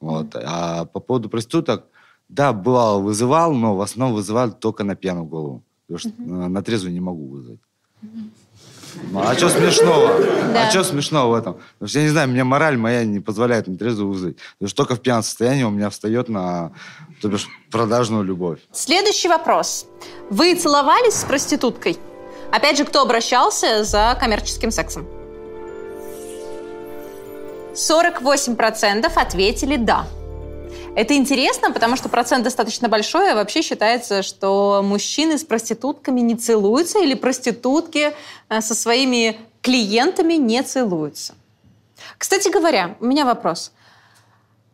[0.00, 0.36] Вот.
[0.36, 1.84] А по поводу проституток,
[2.30, 5.62] да, бывало, вызывал, но в основном вызывал только на пьяную голову.
[5.86, 7.60] Потому что э, на трезвую не могу вызвать.
[8.00, 8.10] Ну,
[9.14, 10.08] А что смешного?
[10.52, 10.66] Да.
[10.66, 11.54] А что смешного в этом?
[11.54, 14.36] Потому что я не знаю, мне мораль моя не позволяет на трезвую вызвать.
[14.58, 16.72] Потому что только в пьяном состоянии у меня встает на,
[17.20, 18.60] то бишь, продажную любовь.
[18.72, 19.86] Следующий вопрос.
[20.30, 21.98] Вы целовались с проституткой?
[22.52, 25.06] Опять же, кто обращался за коммерческим сексом?
[27.74, 30.06] 48% ответили «да».
[30.96, 36.36] Это интересно, потому что процент достаточно большой, а вообще считается, что мужчины с проститутками не
[36.36, 38.14] целуются или проститутки
[38.48, 41.34] э, со своими клиентами не целуются.
[42.16, 43.72] Кстати говоря, у меня вопрос.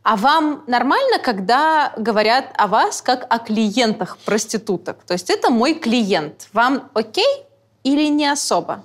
[0.03, 5.03] А вам нормально, когда говорят о вас как о клиентах проституток?
[5.05, 6.49] То есть это мой клиент.
[6.53, 7.47] Вам окей
[7.83, 8.85] или не особо?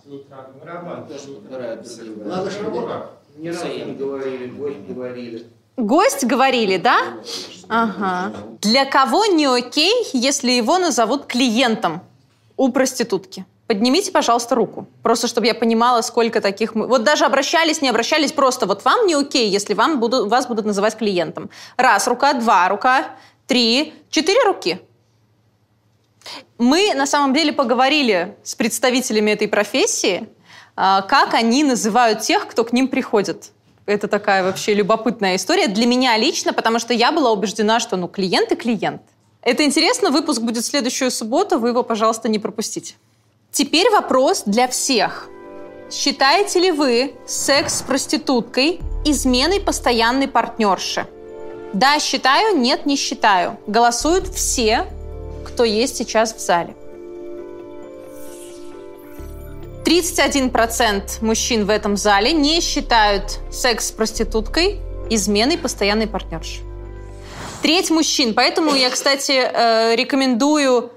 [4.58, 5.46] Гость говорили,
[6.78, 6.98] да?
[7.68, 8.32] Ага.
[8.62, 12.02] Для кого не окей, если его назовут клиентом
[12.56, 13.46] у проститутки?
[13.68, 14.88] Поднимите, пожалуйста, руку.
[15.02, 16.76] Просто чтобы я понимала, сколько таких...
[16.76, 20.66] Вот даже обращались, не обращались, просто вот вам не окей, если вам будут, вас будут
[20.66, 21.50] называть клиентом.
[21.76, 23.08] Раз рука, два рука,
[23.48, 24.80] три, четыре руки.
[26.60, 30.30] Мы на самом деле поговорили с представителями этой профессии,
[30.76, 33.52] а, как они называют тех, кто к ним приходит.
[33.86, 38.08] Это такая вообще любопытная история для меня лично, потому что я была убеждена, что ну
[38.08, 39.02] клиент и клиент.
[39.42, 42.96] Это интересно, выпуск будет в следующую субботу, вы его, пожалуйста, не пропустите.
[43.52, 45.30] Теперь вопрос для всех.
[45.92, 51.06] Считаете ли вы секс с проституткой изменой постоянной партнерши?
[51.74, 53.60] Да, считаю, нет, не считаю.
[53.68, 54.88] Голосуют все,
[55.46, 56.76] кто есть сейчас в зале.
[59.86, 64.80] 31% мужчин в этом зале не считают секс с проституткой
[65.12, 66.62] изменой постоянной партнерши.
[67.62, 68.34] Треть мужчин.
[68.34, 70.92] Поэтому я, кстати, э, рекомендую,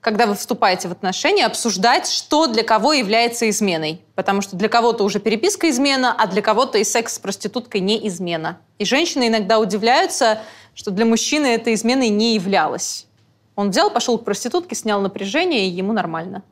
[0.00, 4.00] когда вы вступаете в отношения, обсуждать, что для кого является изменой.
[4.16, 8.08] Потому что для кого-то уже переписка измена, а для кого-то и секс с проституткой не
[8.08, 8.58] измена.
[8.78, 10.42] И женщины иногда удивляются,
[10.74, 13.06] что для мужчины это изменой не являлось.
[13.54, 16.42] Он взял, пошел к проститутке, снял напряжение, и ему нормально.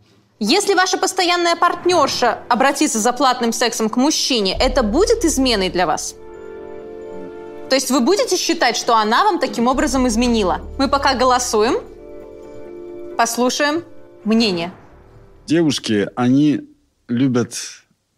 [0.40, 6.14] Если ваша постоянная партнерша обратится за платным сексом к мужчине, это будет изменой для вас?
[7.68, 10.60] То есть вы будете считать, что она вам таким образом изменила?
[10.78, 11.82] Мы пока голосуем,
[13.16, 13.82] послушаем
[14.22, 14.72] мнение.
[15.46, 16.60] Девушки, они
[17.08, 17.54] любят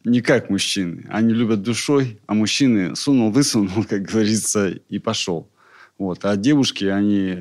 [0.04, 1.06] не как мужчины.
[1.09, 5.48] Они любят душой, а мужчины сунул, высунул, как говорится, и пошел.
[5.96, 6.22] Вот.
[6.26, 7.38] А девушки, они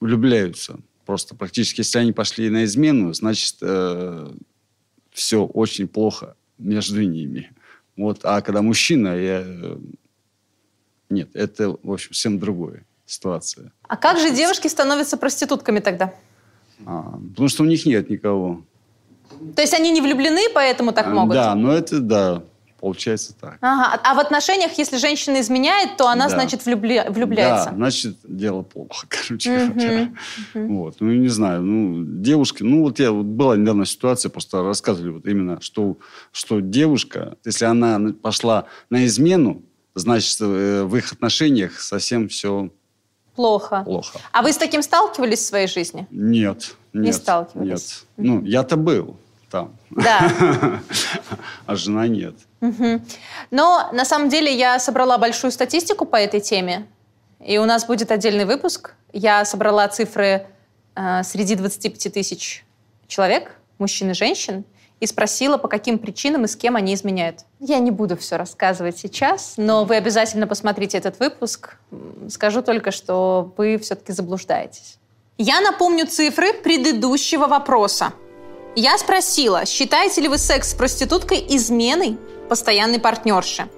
[0.00, 0.80] влюбляются.
[1.08, 3.54] Просто практически, если они пошли на измену, значит,
[5.10, 7.50] все очень плохо между ними.
[7.96, 8.20] Вот.
[8.24, 9.42] А когда мужчина, я...
[9.42, 9.78] э,
[11.08, 13.72] Нет, это, в общем, совсем другая ситуация.
[13.84, 16.12] А как же девушки становятся проститутками тогда?
[16.84, 18.62] А, потому что у них нет никого.
[19.56, 21.32] То есть они не влюблены, поэтому так А, могут?
[21.34, 22.42] Да, но это да.
[22.80, 23.58] Получается так.
[23.60, 24.00] Ага.
[24.04, 26.34] А в отношениях, если женщина изменяет, то она, Да.
[26.34, 27.70] значит, влюбля- влюбляется.
[27.70, 30.12] Да, значит, дело плохо, короче Мгм, говоря.
[30.54, 35.10] Вот, ну, не знаю, ну, девушки, ну, вот я, вот была недавно ситуация, просто рассказывали
[35.10, 35.96] вот именно, что,
[36.30, 39.62] что девушка, если она на- пошла на измену,
[39.96, 42.70] значит, э, в их отношениях совсем все
[43.34, 43.82] Плохо.
[43.84, 44.20] плохо.
[44.32, 46.06] А вы с таким сталкивались в своей жизни?
[46.12, 47.04] Нет, нет.
[47.06, 48.04] Не сталкивались?
[48.16, 48.26] Нет.
[48.26, 49.16] Ну, я-то был
[49.50, 50.30] там, Да.
[51.66, 52.34] а жена нет.
[53.50, 56.86] Но на самом деле я собрала большую статистику по этой теме,
[57.44, 58.94] и у нас будет отдельный выпуск.
[59.12, 60.46] Я собрала цифры
[60.94, 62.64] э, среди 25 тысяч
[63.06, 64.64] человек, мужчин и женщин,
[65.00, 67.44] и спросила, по каким причинам и с кем они изменяют.
[67.60, 71.76] Я не буду все рассказывать сейчас, но вы обязательно посмотрите этот выпуск.
[72.28, 74.98] Скажу только, что вы все-таки заблуждаетесь.
[75.36, 78.12] Я напомню цифры предыдущего вопроса.
[78.80, 82.16] Я спросила, считаете ли вы секс с проституткой изменой
[82.48, 83.68] постоянной партнерши?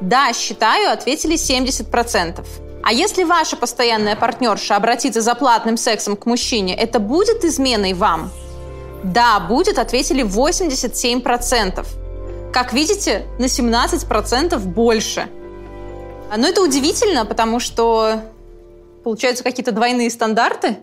[0.00, 2.46] Да, считаю, ответили 70%.
[2.82, 8.30] А если ваша постоянная партнерша обратится за платным сексом к мужчине, это будет изменой вам?
[9.04, 11.86] Да, будет, ответили 87%.
[12.50, 15.28] Как видите, на 17% больше.
[16.30, 18.22] А, Но это удивительно, потому что
[19.04, 20.78] получаются какие-то двойные стандарты.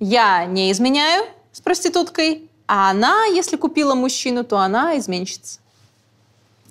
[0.00, 5.58] Я не изменяю с проституткой, а она, если купила мужчину, то она изменщица.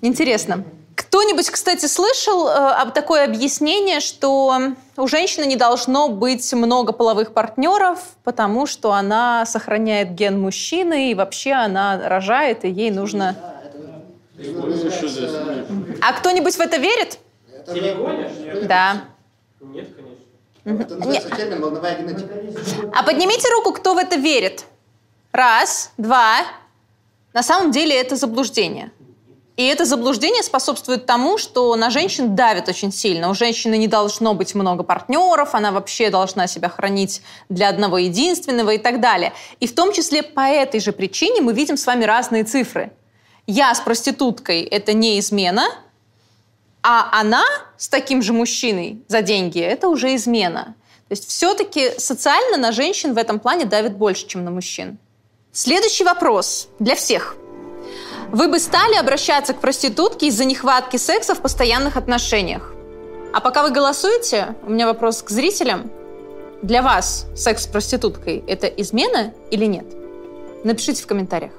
[0.00, 0.64] Интересно.
[0.94, 7.34] Кто-нибудь, кстати, слышал э, об такое объяснение, что у женщины не должно быть много половых
[7.34, 13.36] партнеров, потому что она сохраняет ген мужчины, и вообще она рожает, и ей нужно...
[16.00, 17.18] А кто-нибудь в это верит?
[18.62, 19.04] Да.
[19.60, 19.88] Нет,
[20.64, 20.82] конечно.
[20.82, 22.90] Это называется термин «волновая генетика».
[22.94, 24.64] А поднимите руку, кто в это верит.
[25.32, 26.40] Раз, два.
[27.32, 28.90] На самом деле это заблуждение.
[29.56, 33.28] И это заблуждение способствует тому, что на женщин давит очень сильно.
[33.28, 38.70] У женщины не должно быть много партнеров, она вообще должна себя хранить для одного единственного
[38.70, 39.34] и так далее.
[39.60, 42.90] И в том числе по этой же причине мы видим с вами разные цифры.
[43.46, 45.66] Я с проституткой– это не измена,
[46.82, 47.44] а она
[47.76, 50.74] с таким же мужчиной за деньги– это уже измена.
[51.08, 54.98] То есть все-таки социально на женщин в этом плане давит больше, чем на мужчин.
[55.52, 57.34] Следующий вопрос для всех.
[58.30, 62.72] Вы бы стали обращаться к проститутке из-за нехватки секса в постоянных отношениях?
[63.32, 65.90] А пока вы голосуете, у меня вопрос к зрителям.
[66.62, 69.86] Для вас секс с проституткой– это измена или нет?
[70.62, 71.52] Напишите в комментариях.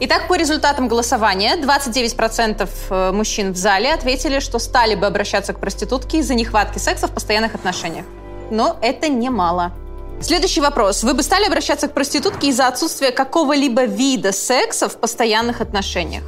[0.00, 5.60] Итак, по результатам голосования 29% э, мужчин в зале ответили, что стали бы обращаться к
[5.60, 8.04] проститутке из-за нехватки секса в постоянных отношениях.
[8.50, 9.72] Но это немало.
[10.22, 11.02] Следующий вопрос.
[11.02, 16.24] Вы бы стали обращаться к проститутке из-за отсутствия какого-либо вида секса в постоянных отношениях?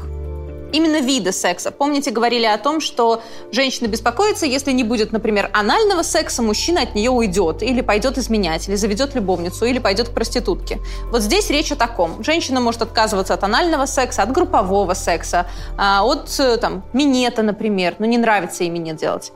[0.72, 1.70] Именно вида секса.
[1.70, 6.94] Помните, говорили о том, что женщина беспокоится, если не будет, например, анального секса, мужчина от
[6.94, 10.78] нее уйдет, или пойдет изменять, или заведет любовницу, или пойдет к проститутке.
[11.10, 12.24] Вот здесь речь о таком.
[12.24, 17.96] Женщина может отказываться от анального секса, от группового секса, а, от э, там, минета, например.
[17.98, 19.32] Ну, не нравится ей минет делать.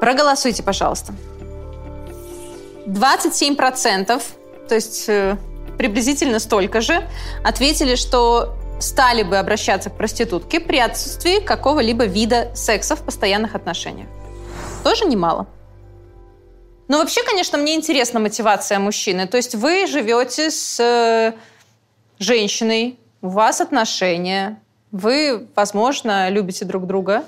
[0.00, 1.14] Проголосуйте, пожалуйста.
[2.86, 4.22] 27%,
[4.68, 5.36] то есть э,
[5.78, 7.08] приблизительно столько же,
[7.42, 14.08] ответили, что стали бы обращаться к проститутке при отсутствии какого-либо вида секса в постоянных отношениях.
[14.82, 15.46] Тоже немало.
[16.88, 19.26] Но вообще, конечно, мне интересна мотивация мужчины.
[19.26, 21.32] То есть вы живете с э,
[22.18, 24.60] женщиной, у вас отношения,
[24.92, 27.24] вы, возможно, любите друг друга,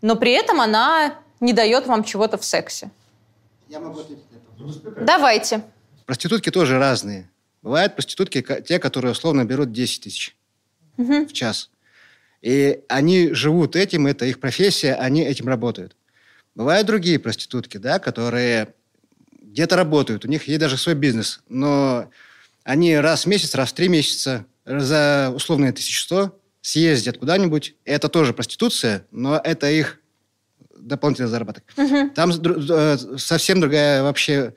[0.00, 2.90] но при этом она не дает вам чего-то в сексе.
[3.68, 4.24] Я могу ответить.
[5.00, 5.62] Давайте.
[6.06, 7.30] Проститутки тоже разные.
[7.62, 10.36] Бывают проститутки, те, которые условно берут 10 тысяч
[10.96, 11.70] в час.
[12.40, 15.96] И они живут этим, это их профессия, они этим работают.
[16.54, 18.74] Бывают другие проститутки, да, которые
[19.40, 22.10] где-то работают, у них есть даже свой бизнес, но
[22.64, 27.74] они раз в месяц, раз в три месяца за условные 1100 съездят куда-нибудь.
[27.84, 30.00] И это тоже проституция, но это их
[30.88, 31.64] дополнительный заработок.
[32.14, 34.54] Там с- дру- э, совсем другая вообще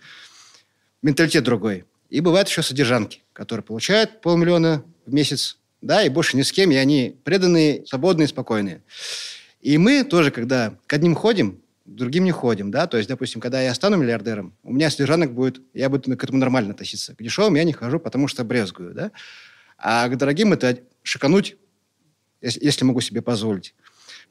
[1.01, 1.85] менталитет другой.
[2.09, 6.71] И бывают еще содержанки, которые получают полмиллиона в месяц, да, и больше ни с кем,
[6.71, 8.83] и они преданные, свободные, спокойные.
[9.61, 13.41] И мы тоже, когда к одним ходим, к другим не ходим, да, то есть, допустим,
[13.41, 17.15] когда я стану миллиардером, у меня содержанок будет, я буду к этому нормально относиться.
[17.15, 19.11] К дешевым я не хожу, потому что брезгую, да.
[19.77, 21.55] А к дорогим это шикануть,
[22.41, 23.73] если, если могу себе позволить.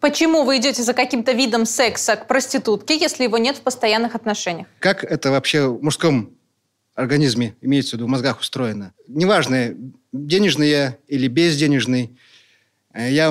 [0.01, 4.67] Почему вы идете за каким-то видом секса к проститутке, если его нет в постоянных отношениях?
[4.79, 6.31] Как это вообще в мужском
[6.95, 8.95] организме, имеется в виду в мозгах устроено?
[9.07, 9.75] Неважно,
[10.13, 12.19] денежный я или безденежный,
[12.95, 13.29] э, я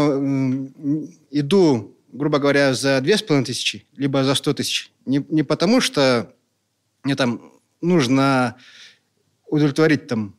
[1.31, 4.91] иду, грубо говоря, за две с половиной тысячи, либо за сто тысяч.
[5.05, 6.33] Не, не потому, что
[7.03, 8.57] мне там нужно
[9.47, 10.35] удовлетворить там,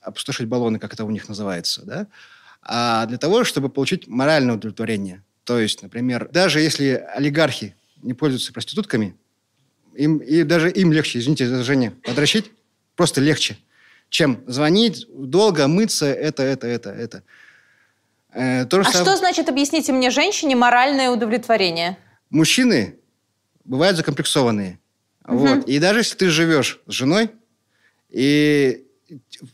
[0.00, 2.06] опустошить баллоны, как это у них называется, да,
[2.62, 5.22] а для того, чтобы получить моральное удовлетворение.
[5.44, 9.14] То есть, например, даже если олигархи не пользуются проститутками,
[9.94, 12.50] им, и даже им легче, извините за выражение, подращить
[12.96, 13.58] просто легче,
[14.08, 17.22] чем звонить, долго мыться, это, это, это, это.
[18.32, 21.98] Э, то А сам- что значит, объясните мне, женщине моральное удовлетворение?
[22.30, 22.98] Мужчины
[23.64, 24.80] бывают закомплексованные.
[25.24, 25.68] Вот.
[25.68, 27.30] И даже если ты живешь с женой,
[28.10, 28.84] и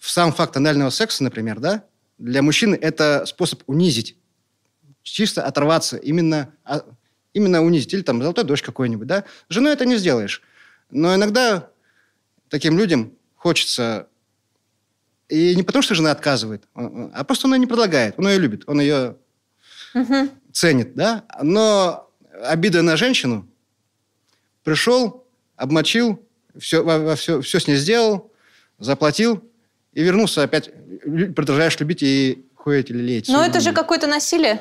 [0.01, 1.85] сам факт анального секса, например, да,
[2.19, 4.17] для мужчины это способ унизить,
[5.03, 6.53] чисто оторваться, именно,
[7.33, 7.93] именно унизить.
[7.95, 9.25] Или там золотой дождь какой-нибудь, да.
[9.49, 10.43] С женой это не сделаешь.
[10.91, 11.71] Но иногда
[12.49, 14.09] таким людям хочется...
[15.29, 18.15] И не потому, что жена отказывает, а а просто он ее не предлагает.
[18.19, 19.17] Он ее любит, он ее
[20.53, 21.25] ценит, да.
[21.41, 22.11] Но
[22.43, 23.49] обида на женщину
[24.65, 25.25] пришел,
[25.55, 26.21] обмочил,
[26.59, 28.33] все, во- все, все с ней сделал,
[28.81, 29.49] заплатил
[29.93, 30.71] и вернулся опять.
[31.37, 33.29] Продолжаешь любить и хуять или леять.
[33.29, 34.61] Но это же какое-то насилие.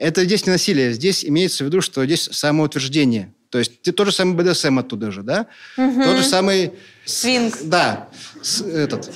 [0.00, 0.94] Это здесь не насилие.
[0.94, 3.34] Здесь имеется в виду, что здесь самоутверждение.
[3.50, 5.46] То есть ты тот же самый БДСМ оттуда же, да?
[5.76, 6.72] Тот же самый...
[7.04, 7.58] Свинг.
[7.64, 8.08] Да.
[8.40, 9.10] с- этот.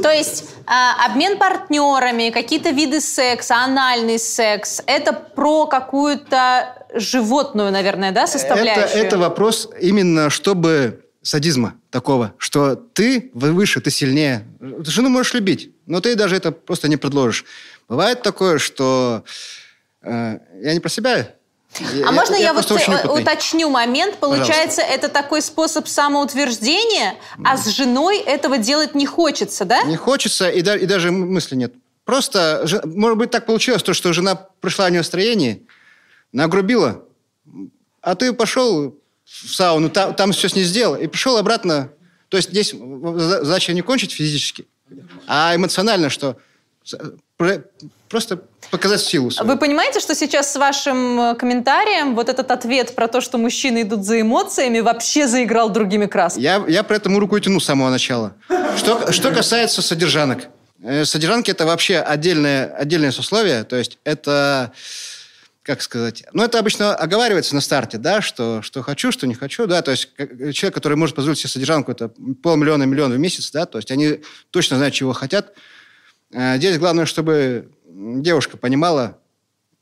[0.00, 8.12] То есть а, обмен партнерами, какие-то виды секса, анальный секс, это про какую-то животную, наверное,
[8.12, 9.02] да, Это, составляющую?
[9.02, 14.44] это вопрос именно чтобы садизма такого, что ты выше, ты сильнее.
[14.60, 17.44] Жену можешь любить, но ты даже это просто не предложишь.
[17.88, 19.24] Бывает такое, что...
[20.02, 21.34] э, я не про себя.
[22.06, 24.18] А можно я, вот просто очень э, уточню момент?
[24.18, 27.14] Получается, это такой способ самоутверждения,
[27.44, 29.82] а с женой этого делать не хочется, да?
[29.84, 31.72] Не хочется, и, да- и даже мысли нет.
[32.04, 35.66] Просто, же- может быть, так получилось, то, что жена пришла в настроении,
[36.32, 37.04] нагрубила,
[38.02, 41.90] а ты пошел в сауну, там, там все с ней сделал, и пришел обратно.
[42.28, 44.66] То есть здесь за- задача не кончить физически,
[45.26, 46.36] а эмоционально, что
[46.90, 47.08] про-
[48.08, 49.50] просто показать силу свою.
[49.50, 53.82] Вы понимаете, что сейчас с вашим э, комментарием вот этот ответ про то, что мужчины
[53.82, 56.42] идут за эмоциями, вообще заиграл другими красками?
[56.42, 58.34] Я, я про этому руку и тяну с самого начала.
[58.76, 60.48] Что, что касается содержанок.
[60.82, 63.64] Э, Содержанки– это вообще отдельное, отдельное сословие.
[63.64, 64.72] То есть это,
[65.62, 66.24] как сказать...
[66.32, 69.80] Ну, это обычно оговаривается на старте, да, что, что хочу, что не хочу, да.
[69.80, 72.10] То есть как- человек, который может позволить себе содержанку, это
[72.42, 73.64] полмиллиона, миллион в месяц, да.
[73.64, 74.20] То есть они
[74.50, 75.52] точно знают, чего хотят.
[76.32, 79.18] Э, Здесь главное, чтобы девушка понимала,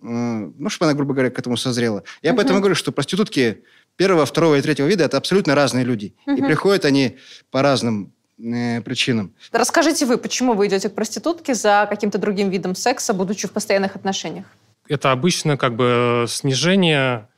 [0.03, 2.03] э, ну, чтобы она, грубо говоря, к этому созрела.
[2.23, 3.63] Я поэтому говорю, что проститутки
[3.97, 6.15] первого, второго и третьего вида– это абсолютно разные люди.
[6.27, 7.19] И приходят они
[7.51, 9.35] по разным э, причинам.
[9.53, 13.97] Расскажите вы, почему вы идете к проститутке за каким-то другим видом секса, будучи в постоянных
[13.97, 14.47] отношениях?
[14.91, 17.29] это обычно как бы снижение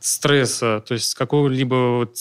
[0.00, 2.16] стресса, то есть какого-либо вот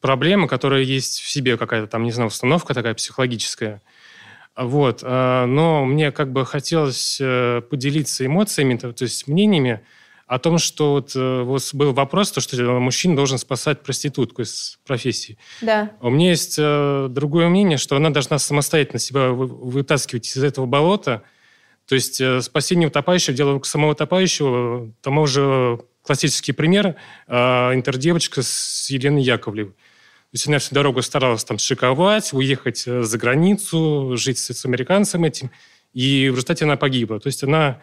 [0.00, 3.82] проблемы, которая есть в себе, какая-то там, не знаю, установка такая психологическая.
[4.56, 5.00] Вот.
[5.02, 9.80] а, Но мне как бы хотелось э, поделиться эмоциями, то есть мнениями
[10.26, 14.78] о том, что вот, э, вот был вопрос, то, что мужчина должен спасать проститутку из
[14.86, 15.38] профессии.
[15.60, 15.90] Да.
[16.00, 20.66] У меня есть э, другое мнение, что она должна самостоятельно себя вы- вытаскивать из этого
[20.66, 21.22] болота.
[21.86, 26.96] То есть э, спасение утопающего, дело самого утопающего, тому же классический пример
[27.26, 27.34] э,
[27.74, 29.74] интердевочка с Еленой Яковлевой.
[30.46, 35.50] Она всю дорогу старалась там шиковать, уехать э, за границу, жить с, с американцем этим,
[35.92, 37.20] и в результате она погибла.
[37.20, 37.80] То есть она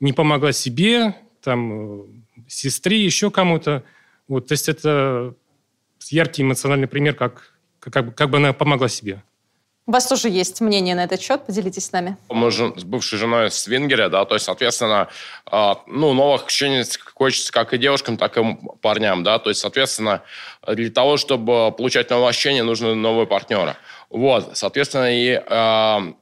[0.00, 2.04] не помогла себе, там, э,
[2.48, 3.84] сестре, еще кому-то.
[4.28, 5.34] Вот, то есть это
[6.08, 9.22] яркий эмоциональный пример, как, как, как бы она помогла себе.
[9.90, 12.16] У вас тоже есть мнение на этот счет, поделитесь с нами.
[12.28, 15.08] Мы же с бывшей женой с Венгерия, да, то есть, соответственно,
[15.46, 20.22] а, ну, новых ощущений хочется как и девушкам, так и парням, да, то есть, соответственно,
[20.64, 23.74] для того, чтобы получать новые ощущения, нужны новые партнеры.
[24.10, 26.14] Вот, соответственно, и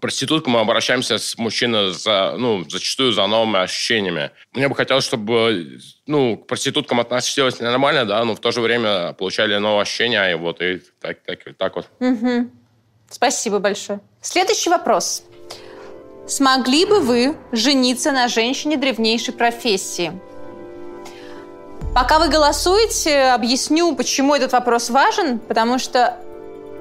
[0.00, 4.30] проститутку мы обращаемся с мужчиной за, ну, зачастую за новыми ощущениями.
[4.52, 9.12] Мне бы хотелось, чтобы, ну, к проституткам относились нормально, да, но в то же время
[9.12, 11.86] получали новые ощущения, и вот, и так, так, так вот.
[12.00, 12.50] Мгм.
[13.10, 14.00] Спасибо большое.
[14.20, 15.24] Следующий вопрос.
[16.26, 20.12] Смогли бы вы жениться на женщине древнейшей профессии?
[21.94, 26.18] Пока вы голосуете, объясню, почему этот вопрос важен, потому что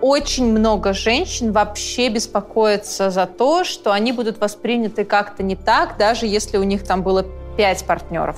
[0.02, 6.28] очень много женщин вообще беспокоятся за то, что они будут восприняты как-то не так, даже
[6.28, 7.26] если у них там было
[7.58, 8.38] пять партнеров.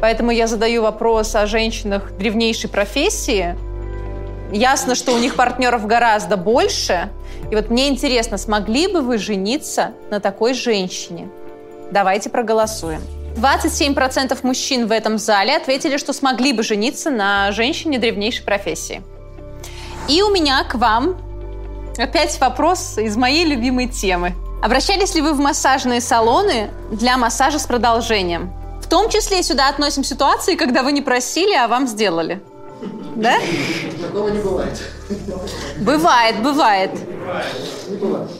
[0.00, 3.56] Поэтому я задаю вопрос о женщинах древнейшей профессии.
[4.52, 7.10] Ясно, что у них партнеров гораздо больше,
[7.50, 11.28] И вот мне интересно, смогли бы вы жениться на такой женщине?
[11.90, 13.00] Давайте проголосуем.
[13.36, 19.02] 27% мужчин в этом зале ответили, что смогли бы жениться на женщине древнейшей профессии.
[20.06, 21.16] И у меня к вам
[21.96, 24.34] опять вопрос из моей любимой темы.
[24.62, 28.52] Обращались ли вы в массажные салоны для массажа с продолжением?
[28.82, 32.42] В том числе сюда относим ситуации, когда вы не просили, а вам сделали.
[33.16, 33.38] Да?
[34.00, 34.82] Такого не бывает.
[35.78, 36.90] Бывает, бывает.
[37.88, 38.30] Не бывает.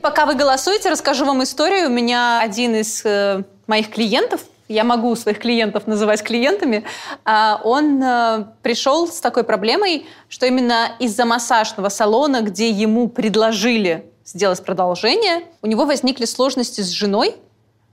[0.00, 1.88] Пока вы голосуете, расскажу вам историю.
[1.88, 6.84] У меня один из э, моих клиентов, я могу своих клиентов называть клиентами,
[7.24, 14.10] а, он э, пришел с такой проблемой, что именно из-за массажного салона, где ему предложили
[14.24, 17.36] сделать продолжение, у него возникли сложности с женой,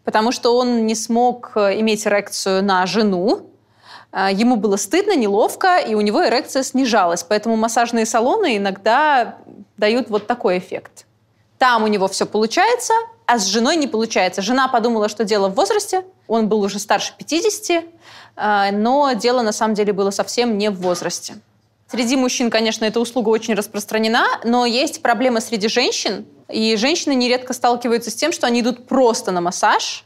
[0.03, 3.49] потому что он не смог э, иметь эрекцию на жену,
[4.17, 7.23] а, Ему было стыдно, неловко, и у него эрекция снижалась.
[7.23, 9.39] Поэтому массажные салоны иногда
[9.75, 11.05] дают вот такой эффект.
[11.57, 12.93] Там у него все получается,
[13.25, 14.41] а с женой не получается.
[14.41, 16.03] Жена подумала, что дело в возрасте.
[16.27, 17.83] Он был уже старше 50,
[18.35, 21.35] а, но дело на самом деле было совсем не в возрасте.
[21.87, 26.25] Среди мужчин, конечно, эта услуга очень распространена, но есть проблемы среди женщин.
[26.49, 30.03] И женщины нередко сталкиваются с тем, что они идут просто на массаж,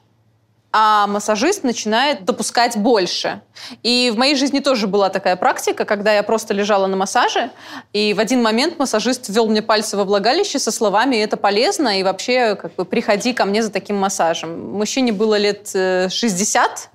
[0.71, 3.41] а массажист начинает допускать больше.
[3.81, 7.49] И в моей жизни тоже была такая практика, когда я просто лежала на массаже,
[7.91, 12.03] и в один момент массажист ввел мне пальцы во влагалище со словами «это полезно, и
[12.03, 14.71] вообще как бы приходи ко мне за таким массажем».
[14.73, 16.89] Мужчине было лет э, 60,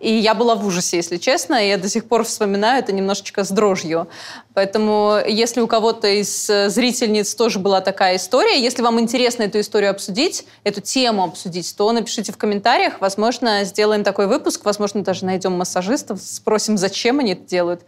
[0.00, 3.44] и я была в ужасе, если честно, и я до сих пор вспоминаю это немножечко
[3.44, 4.08] с дрожью.
[4.54, 9.60] Поэтому, если у кого-то из э, зрительниц тоже была такая история, если вам интересно эту
[9.60, 13.00] историю обсудить, эту тему обсудить, то напишите в комментариях.
[13.00, 17.82] Возможно, сделаем такой выпуск, возможно, даже найдем массажистов, спросим, зачем они это делают,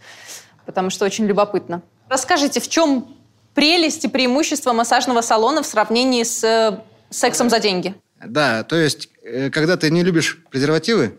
[0.66, 1.82] потому что очень любопытно.
[2.10, 3.16] Расскажите, в чем
[3.54, 7.94] прелесть и преимущество массажного салона в сравнении с э, сексом за деньги?
[8.22, 11.18] Да, то есть, э, когда ты не любишь презервативы,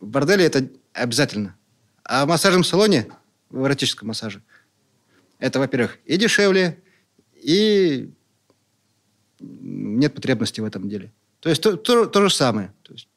[0.00, 1.56] в борделе это обязательно.
[2.04, 3.06] А в массажном салоне,
[3.50, 4.42] в эротическом массаже,
[5.38, 6.78] это, во-первых, и дешевле,
[7.34, 8.10] и
[9.38, 11.12] нет потребности в этом деле.
[11.40, 12.72] То есть то, то, то же самое.
[12.82, 13.08] То есть,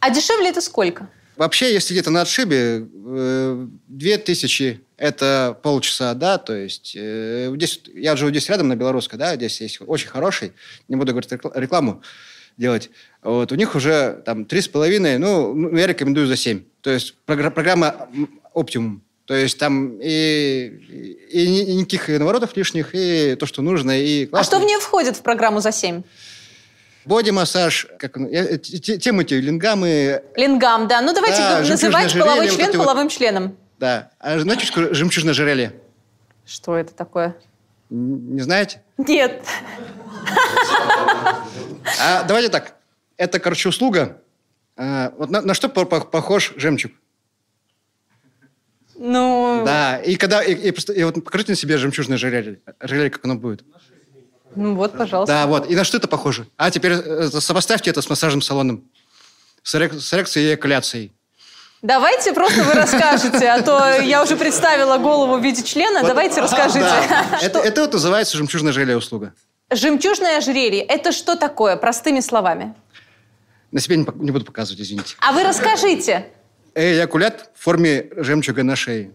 [0.00, 1.08] А дешевле это сколько?
[1.36, 7.80] вообще, если где-то на отшибе, э, две тысячи– это полчаса, да, то есть э, здесь,
[7.94, 10.52] я живу здесь рядом, на Белорусской, да, здесь есть очень хороший,
[10.88, 12.02] не буду говорить рекла- рекламу
[12.58, 12.90] делать,
[13.22, 16.64] вот, у них уже там три с половиной, ну, ну, я рекомендую за семь.
[16.82, 18.08] То есть програ- программа
[18.52, 19.02] оптимум.
[19.26, 23.98] То есть там и, и, и ни- и никаких наворотов лишних, и то, что нужно,
[23.98, 24.58] и А что классно.
[24.60, 26.02] в нее входит в программу за 7?
[27.04, 31.00] Боди-массаж, как темы эти, лингамы, Лингам, да.
[31.00, 32.76] Ну, давайте Да, называть половой вот член вот.
[32.78, 33.56] половым членом.
[33.78, 34.10] да.
[34.18, 35.72] А знаете, что жемчужное ожерелье?
[36.46, 37.36] Что это такое?
[37.90, 38.82] Не знаете?
[38.98, 39.42] Нет.
[42.00, 42.74] А давайте так.
[43.16, 44.22] Это, короче, услуга.
[44.76, 46.92] А, вот на, на что по- по- похож жемчуг?
[48.96, 49.98] Ну, Да.
[49.98, 53.64] И когда и, и и вот покажите на себе жемчужное ожерелье, ожерелье, как оно будет.
[54.54, 55.32] ну вот, пожалуйста.
[55.32, 55.70] Да, вот.
[55.70, 56.46] И на что это похоже?
[56.56, 58.84] А теперь э, сопоставьте это с массажным салоном.
[59.62, 61.12] С, эрек- с эрекцией и экуляцией.
[61.82, 66.02] Давайте просто вы расскажете, а то я уже представила голову в виде члена.
[66.02, 66.80] Давайте расскажите.
[66.80, 67.38] Да.
[67.42, 69.32] Это, это вот называется жемчужное ожерелье услуга.
[69.70, 72.74] Жемчужное ожерелье– это что такое, простыми словами?
[73.70, 75.14] На себе не, не буду показывать, извините.
[75.20, 76.28] А вы расскажите.
[76.74, 79.12] Эякулят в форме жемчуга на шее.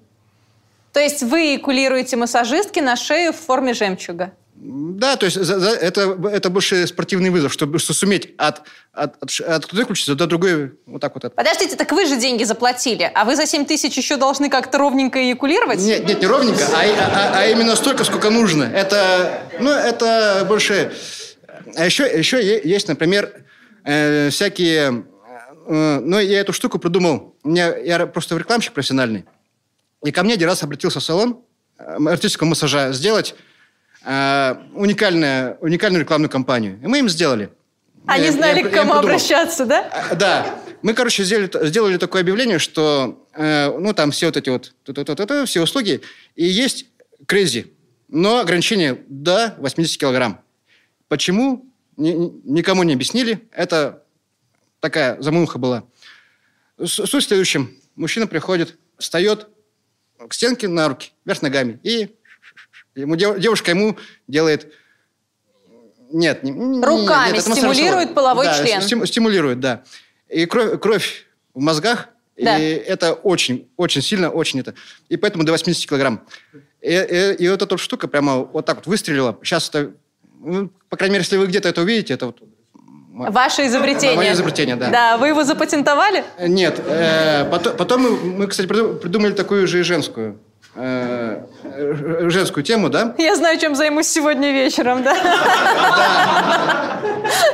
[0.93, 4.33] То есть вы экулируете массажистки на шею в форме жемчуга?
[4.55, 8.61] Да, то есть за- за- это, это больше спортивный вызов, чтобы, чтобы суметь от,
[8.93, 11.33] от, от, от ключицы до другой вот так вот.
[11.35, 15.19] Подождите, так вы же деньги заплатили, а вы за 7 тысяч еще должны как-то ровненько
[15.21, 15.79] эякулировать?
[15.79, 18.63] Нет, нет, не ровненько, а, а- а именно столько, сколько нужно.
[18.63, 20.93] Это, ну, это больше...
[21.75, 23.43] А еще, еще есть, например,
[23.85, 25.05] э, всякие...
[25.67, 27.35] э, ну, я эту штуку придумал.
[27.43, 29.25] Меня, я просто рекламщик профессиональный.
[30.05, 31.39] И ко мне один раз обратился в салон
[31.79, 33.33] э, артистического массажа сделать
[34.05, 36.79] э, уникальную, уникальную рекламную кампанию.
[36.83, 37.49] И мы им сделали.
[38.05, 38.99] Они Я- знали, я- к я кому придумал.
[38.99, 39.89] обращаться, да?
[40.11, 40.59] А, Да.
[40.81, 44.73] Мы, короче, сделали, сделали такое объявление, что, э, ну, там все вот эти вот,
[45.47, 46.01] все услуги,
[46.35, 46.87] и есть
[47.25, 47.71] крейзи,
[48.09, 50.41] но ограничение до 80 килограмм.
[51.07, 51.65] Почему?
[51.95, 53.47] Ни- ни- никому не объяснили.
[53.51, 54.03] Это
[54.81, 55.83] такая замануха была.
[56.77, 57.77] С- Суть в следующем.
[57.95, 59.47] Мужчина приходит, встает
[60.27, 62.09] к стенке на руки, вверх ногами, и
[62.95, 64.71] ему, дев- девушка ему делает...
[66.11, 68.81] Нет, не, Руками нет, стимулирует половой Да, член.
[68.81, 69.83] стим- стимулирует, да.
[70.29, 71.25] И кровь, кровь
[71.55, 72.57] в мозгах, Да.
[72.59, 74.75] и это очень, очень сильно, очень это.
[75.09, 76.21] И поэтому до 80 килограмм.
[76.81, 79.37] И, и- и вот эта вот штука прямо вот так вот выстрелила.
[79.43, 79.91] Сейчас это
[80.45, 82.41] ну, по крайней мере, если вы где-то это увидите, это вот...
[83.13, 84.17] Ваше изобретение.
[84.17, 84.89] Мое изобретение, да.
[84.89, 86.23] Да, вы его запатентовали?
[86.39, 90.39] Нет, э, потом, потом мы, мы, кстати, приду- придумали такую же и женскую,
[90.75, 91.45] э,
[92.29, 93.15] женскую тему, да?
[93.17, 95.13] Я знаю, чем займусь сегодня вечером, да?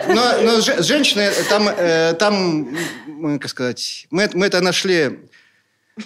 [0.07, 2.67] Но, но с же- с женщиной там, э, там,
[3.39, 5.19] как сказать, мы, это- мы это нашли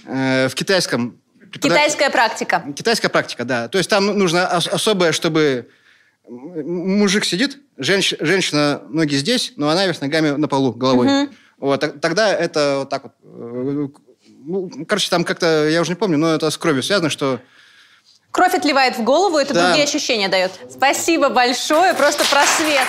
[0.07, 1.17] э, в китайском.
[1.51, 2.63] Китайская практика.
[2.75, 3.67] Китайская практика, да.
[3.67, 5.69] То есть там нужно ос- особое, чтобы
[6.27, 11.29] мужик сидит, женщ- женщина ноги здесь, но она вверх ногами на полу, головой.
[11.59, 13.11] Вот, тогда это вот так вот.
[13.23, 13.87] э,
[14.45, 17.39] ну, короче, там как-то, я уже не помню, но это с кровью связано, что
[18.33, 19.67] Кровь отливает в голову, это Да.
[19.67, 20.51] другие ощущения дает.
[20.67, 22.87] Спасибо большое, просто просвет.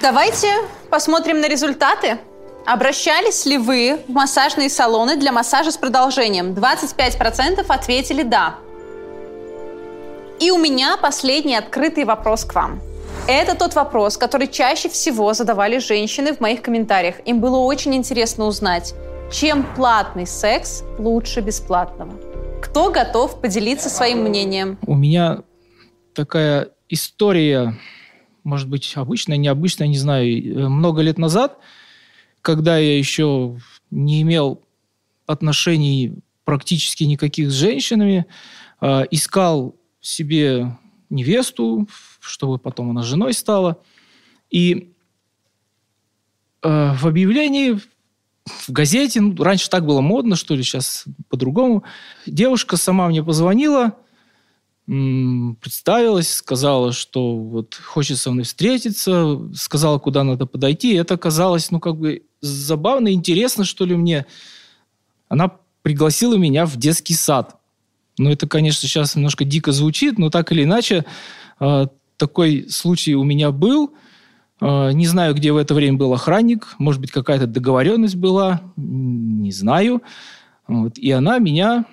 [0.00, 0.50] Давайте
[0.88, 2.18] посмотрим на результаты.
[2.64, 6.54] Обращались ли вы в массажные салоны для массажа с продолжением?
[6.54, 8.54] 25% ответили «да».
[10.40, 12.80] И у меня последний открытый вопрос к вам.
[13.28, 17.16] Это тот вопрос, который чаще всего задавали женщины в моих комментариях.
[17.26, 18.94] Им было очень интересно узнать,
[19.30, 22.14] чем платный секс лучше бесплатного.
[22.64, 24.78] Кто готов поделиться своим мнением?
[24.86, 25.42] У меня
[26.14, 27.78] такая история,
[28.42, 31.58] может быть, обычная, необычная, не знаю, э, много лет назад,
[32.40, 33.60] когда я еще
[33.90, 34.62] не имел
[35.26, 38.24] отношений практически никаких с женщинами,
[38.80, 40.78] э, искал себе
[41.10, 41.86] невесту,
[42.18, 43.82] чтобы потом она женой стала.
[44.50, 44.94] И
[46.62, 47.78] э, в объявлении
[48.46, 51.84] в газете, ну, раньше так было модно, что ли, сейчас по-другому.
[52.26, 53.94] Девушка сама мне позвонила,
[54.86, 60.94] представилась, сказала, что вот хочет со мной встретиться, сказала, куда надо подойти.
[60.94, 64.26] Это казалось, ну, как бы забавно, интересно, что ли, мне.
[65.28, 67.56] Она пригласила меня в детский сад.
[68.18, 71.06] Ну, это, конечно, сейчас немножко дико звучит, но так или иначе,
[71.60, 71.86] э,
[72.18, 73.94] такой случай у меня был.
[74.64, 76.74] Э, Не знаю, где в это время был охранник.
[76.78, 78.62] Может быть, какая-то договоренность была.
[78.76, 80.02] Не знаю.
[80.66, 80.96] Вот.
[80.96, 81.84] И она меня,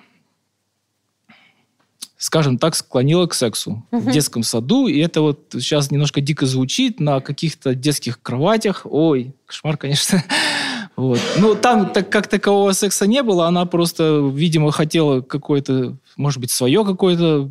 [2.16, 4.86] скажем так, склонила к сексу в детском саду.
[4.86, 8.82] И это вот сейчас немножко дико звучит на каких-то детских кроватях.
[8.84, 10.24] Ой, кошмар, конечно.
[10.94, 11.18] Вот.
[11.38, 13.46] Ну, там так, как такового секса не было.
[13.46, 17.50] Она просто, видимо, хотела какое-то, может быть, свое какое-то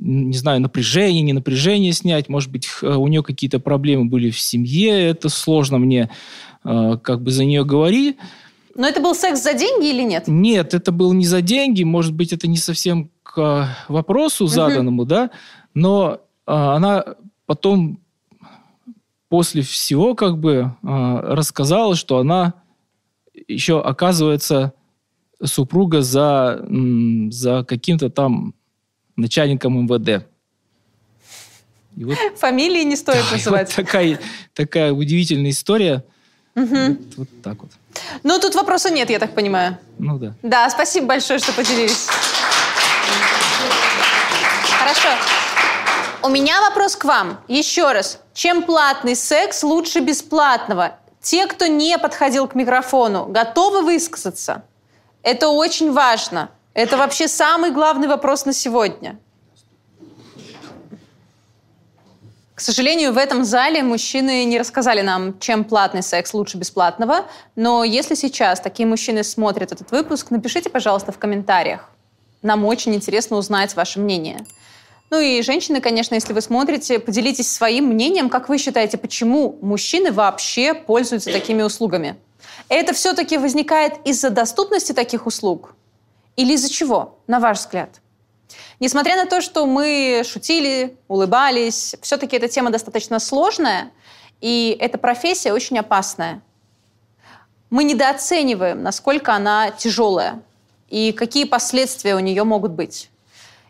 [0.00, 2.28] не знаю, напряжение, не напряжение снять.
[2.28, 5.08] Может быть, у нее какие-то проблемы были в семье.
[5.08, 6.10] Это сложно мне
[6.64, 8.16] э, как бы за нее говорить.
[8.74, 10.24] Но это был секс за деньги или нет?
[10.28, 11.82] Нет, это было не за деньги.
[11.82, 15.30] Может быть, это не совсем к э, вопросу заданному, да.
[15.74, 17.04] Но э, она
[17.46, 17.98] потом
[19.28, 22.54] после всего как бы рассказала, что она
[23.46, 24.72] еще оказывается
[25.44, 26.66] супруга за,
[27.30, 28.54] за каким-то там
[29.18, 30.24] начальником МВД.
[31.96, 33.74] И вот, Фамилии не стоит вот называть.
[33.74, 34.18] такая,
[34.54, 36.04] такая удивительная история.
[36.54, 36.98] Мгм.
[37.16, 37.70] Вот так вот.
[38.22, 39.78] Ну, тут вопроса нет, я так понимаю.
[39.98, 40.34] Ну да.
[40.42, 42.06] Да, спасибо большое, что поделились.
[44.78, 45.08] Хорошо.
[46.22, 47.40] У меня вопрос к вам.
[47.48, 48.20] Еще раз.
[48.34, 50.98] Чем платный секс лучше бесплатного?
[51.20, 54.64] Те, кто не подходил к микрофону, готовы высказаться?
[55.22, 56.50] Это очень важно.
[56.74, 59.18] Это вообще самый главный вопрос на сегодня.
[62.58, 67.26] К сожалению, в этом зале мужчины не рассказали нам, чем платный секс лучше бесплатного.
[67.54, 71.88] Но если сейчас такие мужчины смотрят этот выпуск, напишите, пожалуйста, в комментариях.
[72.42, 74.44] Нам очень интересно узнать ваше мнение.
[75.10, 80.10] Ну и женщины, конечно, если вы смотрите, поделитесь своим мнением, как вы считаете, почему мужчины
[80.10, 82.16] вообще пользуются такими услугами.
[82.68, 85.76] Это все-таки возникает из-за доступности таких услуг
[86.38, 88.00] или из-за чего, на ваш взгляд?
[88.78, 93.90] Несмотря на то, что мы шутили, улыбались, все-таки эта тема достаточно сложная,
[94.40, 96.40] и эта профессия очень опасная.
[97.70, 100.40] Мы недооцениваем, насколько она тяжелая
[100.88, 103.10] и какие последствия у нее могут быть.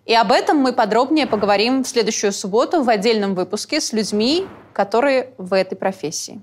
[0.04, 5.32] И об этом мы подробнее поговорим в следующую субботу в отдельном выпуске с людьми, которые
[5.38, 6.42] в этой профессии.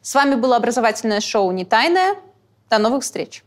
[0.00, 2.16] С вами было образовательное шоу «Не тайное».
[2.70, 3.44] До новых встреч!